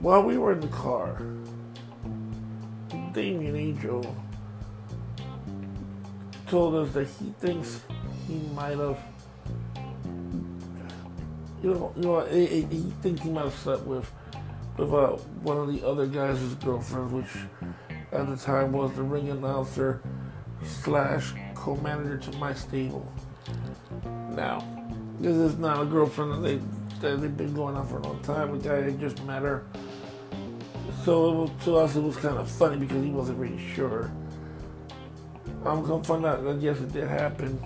while 0.00 0.22
we 0.22 0.38
were 0.38 0.52
in 0.52 0.60
the 0.60 0.68
car, 0.68 1.22
Damien 3.12 3.56
Angel 3.56 4.16
told 6.46 6.74
us 6.74 6.92
that 6.94 7.08
he 7.20 7.32
thinks 7.40 7.80
he 8.26 8.38
might 8.54 8.78
have, 8.78 8.98
you 11.62 11.74
know, 11.74 11.92
you 11.96 12.02
know, 12.02 12.20
he, 12.26 12.62
he 12.62 12.92
thinks 13.02 13.22
he 13.22 13.30
might 13.30 13.44
have 13.44 13.54
slept 13.54 13.84
with 13.84 14.10
with 14.76 14.92
uh, 14.92 15.10
one 15.42 15.56
of 15.56 15.72
the 15.72 15.86
other 15.86 16.06
guys' 16.06 16.54
girlfriends, 16.56 17.12
which 17.12 17.70
at 18.12 18.28
the 18.28 18.36
time 18.36 18.72
was 18.72 18.92
the 18.94 19.02
ring 19.02 19.30
announcer 19.30 20.02
slash 20.64 21.32
co-manager 21.54 22.18
to 22.18 22.36
my 22.38 22.52
stable. 22.52 23.10
Now, 24.30 24.66
this 25.20 25.36
is 25.36 25.58
not 25.58 25.80
a 25.80 25.84
girlfriend 25.84 26.32
that 26.32 26.42
they 26.42 26.60
that 27.00 27.20
they've 27.20 27.36
been 27.36 27.54
going 27.54 27.76
on 27.76 27.86
for 27.86 27.98
a 27.98 28.02
long 28.02 28.20
time. 28.22 28.58
The 28.58 28.68
guy 28.68 28.82
had 28.82 28.98
just 29.00 29.22
met 29.24 29.42
her, 29.42 29.64
so 31.04 31.50
to 31.64 31.76
us 31.76 31.96
it 31.96 32.02
was 32.02 32.16
kind 32.16 32.38
of 32.38 32.50
funny 32.50 32.76
because 32.76 33.02
he 33.02 33.10
wasn't 33.10 33.38
really 33.38 33.62
sure. 33.74 34.10
I'm 35.64 35.84
gonna 35.84 36.04
find 36.04 36.24
out 36.24 36.44
that 36.44 36.60
yes, 36.60 36.80
it 36.80 36.92
did 36.92 37.08
happen. 37.08 37.58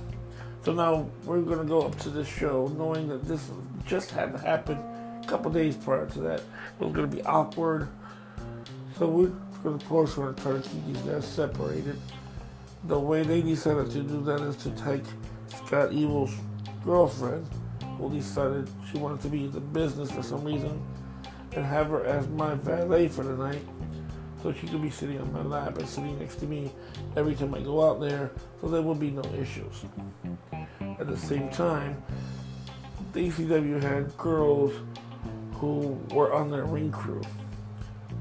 So 0.64 0.72
now 0.72 1.09
we're 1.24 1.42
gonna 1.42 1.64
go 1.64 1.83
up 1.83 1.98
to 2.01 2.11
this 2.11 2.29
show 2.29 2.68
knowing 2.77 3.09
that 3.09 3.24
this 3.24 3.51
just 3.87 4.11
had 4.11 4.35
happened 4.40 4.81
a 4.81 5.27
couple 5.27 5.51
days 5.51 5.77
prior 5.77 6.07
to 6.07 6.20
that. 6.20 6.40
It 6.40 6.85
was 6.85 6.92
gonna 6.92 7.07
be 7.07 7.22
awkward. 7.22 7.88
So 8.98 9.09
we're 9.09 9.33
gonna, 9.62 9.77
of 9.77 9.85
course 9.87 10.14
gonna 10.14 10.33
try 10.35 10.53
to 10.53 10.61
keep 10.61 10.87
these 10.87 11.03
guys 11.03 11.27
separated. 11.27 11.98
The 12.85 12.98
way 12.98 13.22
they 13.22 13.42
decided 13.42 13.90
to 13.92 14.03
do 14.03 14.22
that 14.24 14.40
is 14.40 14.57
to 14.57 14.70
take 14.70 15.03
Scott 15.48 15.92
Evil's 15.92 16.35
girlfriend, 16.85 17.46
who 17.98 18.11
decided 18.11 18.68
she 18.90 18.98
wanted 18.98 19.20
to 19.22 19.29
be 19.29 19.44
in 19.44 19.53
the 19.53 19.61
business 19.61 20.11
for 20.11 20.22
some 20.22 20.44
reason, 20.44 20.81
and 21.52 21.64
have 21.64 21.88
her 21.88 22.04
as 22.04 22.28
my 22.28 22.54
valet 22.54 23.08
for 23.08 23.24
the 23.24 23.37
night 23.37 23.64
so 24.42 24.52
she 24.52 24.66
could 24.68 24.82
be 24.82 24.90
sitting 24.90 25.20
on 25.20 25.32
my 25.32 25.42
lap 25.42 25.78
and 25.78 25.88
sitting 25.88 26.18
next 26.18 26.37
to 26.37 26.46
me 26.46 26.70
every 27.16 27.34
time 27.34 27.54
I 27.54 27.61
go 27.61 27.88
out 27.88 28.00
there, 28.00 28.30
so 28.61 28.68
there 28.68 28.82
will 28.82 28.94
be 28.94 29.11
no 29.11 29.24
issues. 29.34 29.84
At 31.00 31.08
the 31.08 31.16
same 31.16 31.48
time, 31.50 32.02
ECW 33.14 33.82
had 33.82 34.16
girls 34.16 34.72
who 35.54 35.98
were 36.12 36.32
on 36.32 36.50
their 36.50 36.64
ring 36.64 36.92
crew. 36.92 37.22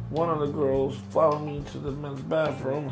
One 0.10 0.30
of 0.30 0.40
the 0.40 0.48
girls 0.48 0.98
followed 1.12 1.46
me 1.46 1.58
into 1.58 1.78
the 1.78 1.92
men's 1.92 2.22
bathroom 2.22 2.92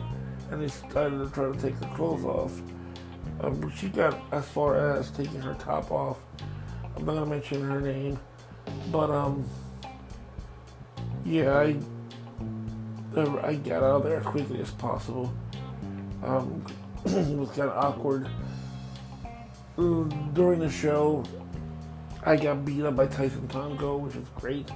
and 0.51 0.61
they 0.61 0.67
started 0.67 1.17
to 1.17 1.29
try 1.31 1.51
to 1.51 1.59
take 1.59 1.73
her 1.75 1.95
clothes 1.95 2.25
off. 2.25 2.61
Um, 3.41 3.71
she 3.75 3.89
got 3.89 4.21
as 4.31 4.45
far 4.45 4.75
as 4.75 5.09
taking 5.11 5.41
her 5.41 5.55
top 5.55 5.91
off. 5.91 6.17
I'm 6.95 7.05
not 7.05 7.15
gonna 7.15 7.25
mention 7.25 7.61
her 7.61 7.81
name, 7.81 8.19
but 8.91 9.09
um, 9.09 9.43
yeah, 11.25 11.57
I 11.57 11.75
I 13.43 13.55
got 13.55 13.83
out 13.83 13.97
of 13.97 14.03
there 14.03 14.17
as 14.17 14.25
quickly 14.25 14.61
as 14.61 14.71
possible. 14.71 15.33
Um, 16.23 16.65
it 17.05 17.37
was 17.37 17.49
kind 17.49 17.69
of 17.69 17.77
awkward. 17.77 18.29
During 19.75 20.59
the 20.59 20.69
show, 20.69 21.23
I 22.25 22.35
got 22.35 22.63
beat 22.63 22.83
up 22.83 22.95
by 22.95 23.07
Tyson 23.07 23.47
Tomko, 23.47 23.99
which 23.99 24.15
is 24.15 24.27
great. 24.35 24.69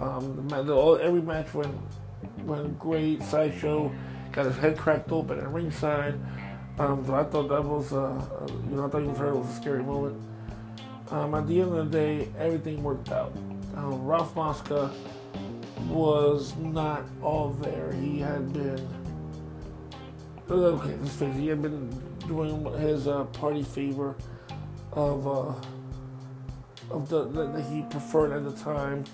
Um, 0.00 0.48
the, 0.48 0.62
the, 0.62 0.76
every 1.02 1.22
match 1.22 1.54
went 1.54 1.74
went 2.44 2.78
great. 2.78 3.22
Sideshow 3.22 3.92
got 4.32 4.46
his 4.46 4.56
head 4.56 4.78
cracked 4.78 5.12
open 5.12 5.38
at 5.38 5.48
ringside. 5.48 6.18
Um, 6.78 7.04
so 7.06 7.14
I 7.14 7.24
thought 7.24 7.48
that 7.48 7.62
was, 7.62 7.92
uh, 7.92 8.14
uh 8.14 8.46
you 8.70 8.76
know, 8.76 8.86
I 8.86 8.88
thought 8.88 9.02
you 9.02 9.10
heard 9.10 9.34
it 9.34 9.38
was 9.38 9.50
a 9.50 9.60
scary 9.60 9.82
moment. 9.82 10.20
Um, 11.10 11.34
at 11.34 11.46
the 11.46 11.60
end 11.60 11.76
of 11.76 11.90
the 11.90 11.98
day, 11.98 12.28
everything 12.38 12.82
worked 12.82 13.10
out. 13.10 13.32
Um, 13.76 14.04
Ralph 14.06 14.34
Mosca 14.34 14.90
was 15.88 16.54
not 16.56 17.04
all 17.22 17.50
there. 17.50 17.92
He 17.92 18.18
had 18.20 18.52
been 18.52 18.88
okay. 20.50 20.96
Let's 21.00 21.16
face 21.16 21.34
it. 21.34 21.40
He 21.40 21.48
had 21.48 21.62
been 21.62 21.90
doing 22.26 22.64
his 22.80 23.08
uh, 23.08 23.24
party 23.24 23.62
favor 23.62 24.16
of 24.92 25.26
uh, 25.26 25.54
of 26.90 27.08
the 27.08 27.24
that 27.24 27.64
he 27.70 27.82
preferred 27.82 28.32
at 28.32 28.44
the 28.44 28.52
time. 28.62 29.04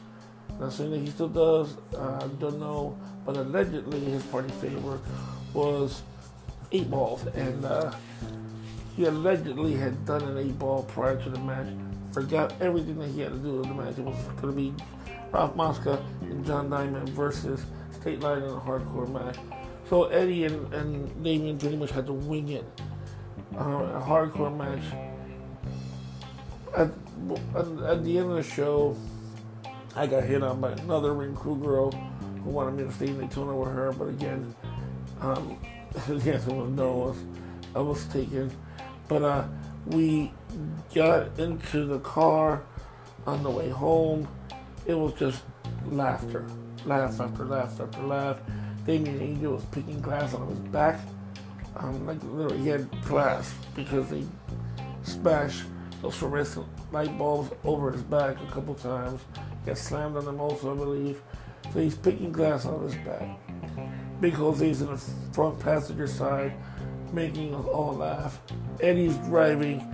Not 0.58 0.72
saying 0.72 0.90
that 0.90 0.98
he 0.98 1.06
still 1.08 1.28
does. 1.28 1.76
I 1.96 2.26
don't 2.38 2.58
know, 2.58 2.98
but 3.24 3.36
allegedly 3.36 4.00
his 4.00 4.22
party 4.24 4.50
favor 4.60 5.00
was 5.54 6.02
eight 6.72 6.90
balls, 6.90 7.26
and 7.34 7.64
uh, 7.64 7.92
he 8.96 9.04
allegedly 9.04 9.74
had 9.74 10.04
done 10.04 10.22
an 10.22 10.38
eight 10.38 10.58
ball 10.58 10.82
prior 10.84 11.20
to 11.22 11.30
the 11.30 11.38
match. 11.38 11.68
Forgot 12.12 12.54
everything 12.60 12.98
that 12.98 13.08
he 13.08 13.20
had 13.20 13.32
to 13.32 13.38
do 13.38 13.62
in 13.62 13.68
the 13.68 13.74
match. 13.74 13.98
It 13.98 14.04
was 14.04 14.16
going 14.40 14.54
to 14.54 14.60
be 14.60 14.74
Ralph 15.32 15.54
Mosca 15.56 16.02
and 16.22 16.44
John 16.44 16.70
Diamond 16.70 17.08
versus 17.10 17.64
State 18.00 18.20
Line 18.20 18.42
in 18.42 18.50
a 18.50 18.60
hardcore 18.60 19.08
match. 19.08 19.36
So 19.88 20.04
Eddie 20.04 20.44
and, 20.44 20.72
and 20.72 21.24
Damien 21.24 21.58
pretty 21.58 21.76
much 21.76 21.90
had 21.90 22.06
to 22.06 22.12
wing 22.12 22.48
it. 22.48 22.64
Uh, 23.54 23.60
a 23.60 24.04
hardcore 24.06 24.54
match. 24.56 24.82
At, 26.76 26.88
at, 27.54 27.90
at, 27.90 28.04
the 28.04 28.18
end 28.18 28.30
of 28.30 28.36
the 28.36 28.42
show, 28.42 28.96
I 29.96 30.06
got 30.06 30.24
hit 30.24 30.42
on 30.42 30.60
by 30.60 30.72
another 30.72 31.14
ring 31.14 31.34
crew 31.34 31.56
girl 31.56 31.90
who 32.44 32.50
wanted 32.50 32.76
me 32.76 32.84
to 32.84 32.92
stay 32.92 33.08
in 33.08 33.18
Daytona 33.18 33.54
with 33.54 33.70
her, 33.70 33.92
but 33.92 34.08
again, 34.08 34.54
um, 35.20 35.58
the 36.08 36.34
answer 36.34 36.54
was 36.54 36.70
no. 36.70 37.16
I 37.74 37.80
was 37.80 38.04
taken. 38.06 38.50
But 39.08 39.22
uh, 39.22 39.44
we 39.86 40.32
got 40.94 41.38
into 41.38 41.86
the 41.86 41.98
car 42.00 42.62
on 43.26 43.42
the 43.42 43.50
way 43.50 43.70
home 43.70 44.28
it 44.88 44.98
was 44.98 45.12
just 45.12 45.42
laughter, 45.86 46.46
laugh 46.86 47.20
after 47.20 47.44
laugh 47.44 47.78
after 47.80 48.02
laugh. 48.02 48.38
Damien 48.86 49.20
Angel 49.20 49.52
was 49.52 49.64
picking 49.66 50.00
glass 50.00 50.32
of 50.32 50.48
his 50.48 50.58
back. 50.58 50.98
Um, 51.76 52.06
like 52.06 52.22
literally, 52.24 52.58
he 52.58 52.68
had 52.68 52.88
glass 53.04 53.54
because 53.76 54.08
they 54.08 54.24
smashed 55.02 55.64
those 56.00 56.14
fluorescent 56.16 56.66
light 56.90 57.16
bulbs 57.18 57.52
over 57.64 57.92
his 57.92 58.02
back 58.02 58.40
a 58.40 58.50
couple 58.50 58.74
times. 58.74 59.20
He 59.34 59.66
got 59.66 59.78
slammed 59.78 60.16
on 60.16 60.24
them 60.24 60.40
also, 60.40 60.72
I 60.72 60.76
believe. 60.76 61.20
So 61.72 61.80
he's 61.80 61.94
picking 61.94 62.32
glass 62.32 62.64
of 62.64 62.82
his 62.82 62.94
back. 62.96 63.38
because 64.20 64.58
he's 64.58 64.80
in 64.80 64.88
the 64.88 64.96
front 65.32 65.60
passenger 65.60 66.06
side, 66.06 66.54
making 67.12 67.54
us 67.54 67.66
all 67.66 67.94
laugh. 67.94 68.40
Eddie's 68.80 69.16
driving, 69.18 69.86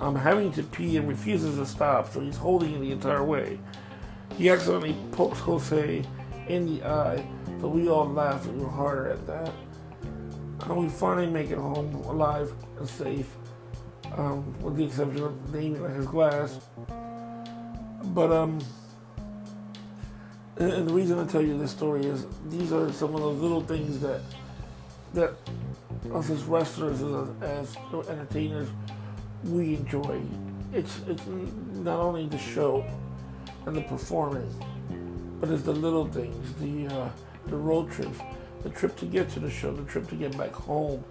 um, 0.00 0.16
having 0.16 0.52
to 0.52 0.64
pee 0.64 0.96
and 0.96 1.08
refuses 1.08 1.56
to 1.56 1.64
stop, 1.64 2.12
so 2.12 2.20
he's 2.20 2.36
holding 2.36 2.74
it 2.74 2.80
the 2.80 2.90
entire 2.90 3.24
way. 3.24 3.58
He 4.36 4.48
accidentally 4.48 4.96
pokes 5.12 5.38
Jose 5.40 6.04
in 6.48 6.66
the 6.66 6.84
eye, 6.84 7.24
so 7.60 7.68
we 7.68 7.88
all 7.88 8.08
laugh 8.08 8.46
even 8.46 8.68
harder 8.68 9.10
at 9.10 9.26
that. 9.26 9.52
And 10.62 10.76
we 10.76 10.88
finally 10.88 11.26
make 11.26 11.50
it 11.50 11.58
home 11.58 11.94
alive 12.06 12.52
and 12.78 12.88
safe, 12.88 13.28
um, 14.16 14.58
with 14.62 14.76
the 14.76 14.84
exception 14.84 15.24
of 15.24 15.52
Damien 15.52 15.84
and 15.84 15.96
his 15.96 16.06
glass. 16.06 16.60
But 18.04 18.32
um, 18.32 18.60
and 20.58 20.88
the 20.88 20.92
reason 20.92 21.18
I 21.18 21.26
tell 21.26 21.42
you 21.42 21.58
this 21.58 21.70
story 21.70 22.04
is 22.04 22.26
these 22.46 22.72
are 22.72 22.92
some 22.92 23.14
of 23.14 23.20
those 23.20 23.40
little 23.40 23.62
things 23.62 23.98
that 24.00 24.20
that 25.14 25.34
us 26.12 26.30
as 26.30 26.42
wrestlers, 26.44 27.02
as, 27.02 27.76
as 27.76 27.76
entertainers, 28.08 28.68
we 29.44 29.76
enjoy. 29.76 30.20
It's 30.72 31.00
it's 31.06 31.26
not 31.26 32.00
only 32.00 32.26
the 32.26 32.38
show 32.38 32.84
and 33.66 33.76
the 33.76 33.82
performance, 33.82 34.54
but 35.40 35.50
it's 35.50 35.62
the 35.62 35.72
little 35.72 36.06
things, 36.06 36.54
the 36.54 36.94
uh, 36.94 37.08
the 37.46 37.56
road 37.56 37.90
trips, 37.90 38.18
the 38.62 38.70
trip 38.70 38.96
to 38.96 39.06
get 39.06 39.28
to 39.30 39.40
the 39.40 39.50
show, 39.50 39.72
the 39.72 39.84
trip 39.84 40.08
to 40.08 40.14
get 40.14 40.36
back 40.36 40.52
home. 40.52 41.04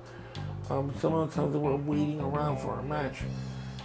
Um, 0.70 0.94
some 1.00 1.14
of 1.14 1.30
the 1.30 1.36
times 1.36 1.52
that 1.52 1.60
we're 1.60 1.76
waiting 1.76 2.22
around 2.22 2.60
for 2.60 2.80
a 2.80 2.84
match. 2.84 3.24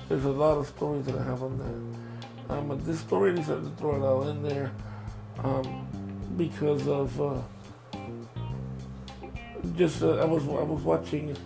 There's 0.08 0.24
a 0.24 0.30
lot 0.30 0.56
of 0.56 0.68
stories 0.68 1.04
that 1.06 1.16
I 1.16 1.24
have 1.24 1.42
on 1.42 1.58
that. 1.58 2.54
Um, 2.54 2.68
but 2.68 2.86
this 2.86 3.00
story, 3.00 3.34
decided 3.34 3.64
to 3.64 3.70
throw 3.70 3.96
it 3.96 4.06
all 4.06 4.28
in 4.28 4.42
there 4.42 4.70
um, 5.42 5.88
because 6.36 6.86
of 6.86 7.20
uh, 7.20 7.40
just 9.74 10.02
uh, 10.02 10.18
I 10.18 10.24
was 10.24 10.44
I 10.44 10.62
was 10.62 10.82
watching 10.82 11.36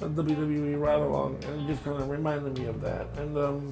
WWE 0.00 0.80
ride 0.80 1.00
along 1.00 1.42
and 1.44 1.62
it 1.62 1.72
just 1.72 1.84
kind 1.84 2.00
of 2.00 2.08
reminded 2.08 2.58
me 2.58 2.66
of 2.66 2.80
that 2.80 3.06
and 3.16 3.36
um, 3.36 3.70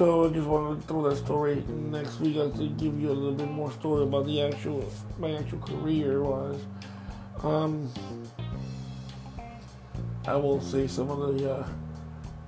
so 0.00 0.24
I 0.24 0.32
just 0.32 0.46
wanted 0.46 0.80
to 0.80 0.86
throw 0.86 1.10
that 1.10 1.16
story 1.16 1.62
next 1.68 2.20
week. 2.20 2.38
I'll 2.38 2.48
give 2.48 2.98
you 2.98 3.10
a 3.10 3.12
little 3.12 3.34
bit 3.34 3.50
more 3.50 3.70
story 3.70 4.04
about 4.04 4.24
the 4.24 4.40
actual 4.40 4.90
my 5.18 5.32
actual 5.32 5.58
career 5.58 6.22
was. 6.22 6.58
Um, 7.42 7.92
I 10.26 10.36
will 10.36 10.62
say 10.62 10.86
some 10.86 11.10
of 11.10 11.36
the 11.36 11.52
uh, 11.52 11.68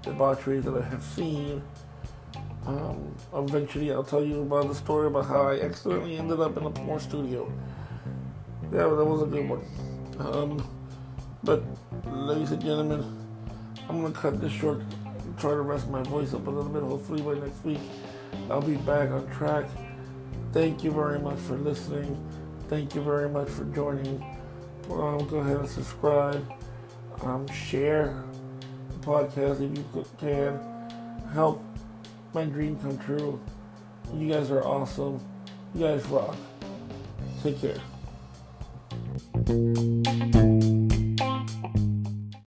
debaucheries 0.02 0.64
that 0.64 0.82
I 0.82 0.88
have 0.88 1.02
seen 1.02 1.62
um, 2.66 3.14
eventually, 3.34 3.92
I'll 3.92 4.02
tell 4.02 4.24
you 4.24 4.40
about 4.40 4.68
the 4.68 4.74
story 4.74 5.08
about 5.08 5.26
how 5.26 5.48
I 5.48 5.60
accidentally 5.60 6.16
ended 6.16 6.40
up 6.40 6.56
in 6.56 6.64
a 6.64 6.70
porn 6.70 7.00
studio. 7.00 7.52
Yeah, 8.72 8.88
that 8.88 9.04
was 9.04 9.22
a 9.24 9.26
good 9.26 9.46
one. 9.46 9.62
Um, 10.18 10.64
but, 11.44 11.62
ladies 12.06 12.52
and 12.52 12.62
gentlemen, 12.62 13.04
I'm 13.90 14.06
to 14.06 14.18
cut 14.18 14.40
this 14.40 14.52
short, 14.52 14.80
try 15.38 15.50
to 15.50 15.60
rest 15.62 15.88
my 15.88 16.02
voice 16.02 16.34
up 16.34 16.46
a 16.46 16.50
little 16.50 16.70
bit. 16.70 16.82
Hopefully, 16.82 17.22
by 17.22 17.34
next 17.34 17.64
week, 17.64 17.80
I'll 18.50 18.62
be 18.62 18.76
back 18.76 19.10
on 19.10 19.28
track. 19.30 19.66
Thank 20.52 20.84
you 20.84 20.90
very 20.90 21.18
much 21.18 21.38
for 21.38 21.56
listening. 21.56 22.16
Thank 22.68 22.94
you 22.94 23.02
very 23.02 23.28
much 23.28 23.48
for 23.48 23.64
joining. 23.66 24.22
Um, 24.90 25.26
go 25.28 25.38
ahead 25.38 25.58
and 25.58 25.68
subscribe. 25.68 26.44
Um, 27.22 27.46
share 27.48 28.22
the 28.88 29.06
podcast 29.06 29.60
if 29.60 29.76
you 29.76 30.06
can. 30.18 30.60
Help 31.32 31.62
my 32.34 32.44
dream 32.44 32.78
come 32.80 32.98
true. 32.98 33.40
You 34.14 34.28
guys 34.28 34.50
are 34.50 34.64
awesome. 34.64 35.20
You 35.74 35.86
guys 35.86 36.04
rock. 36.06 36.36
Take 37.42 37.60
care. 37.60 37.78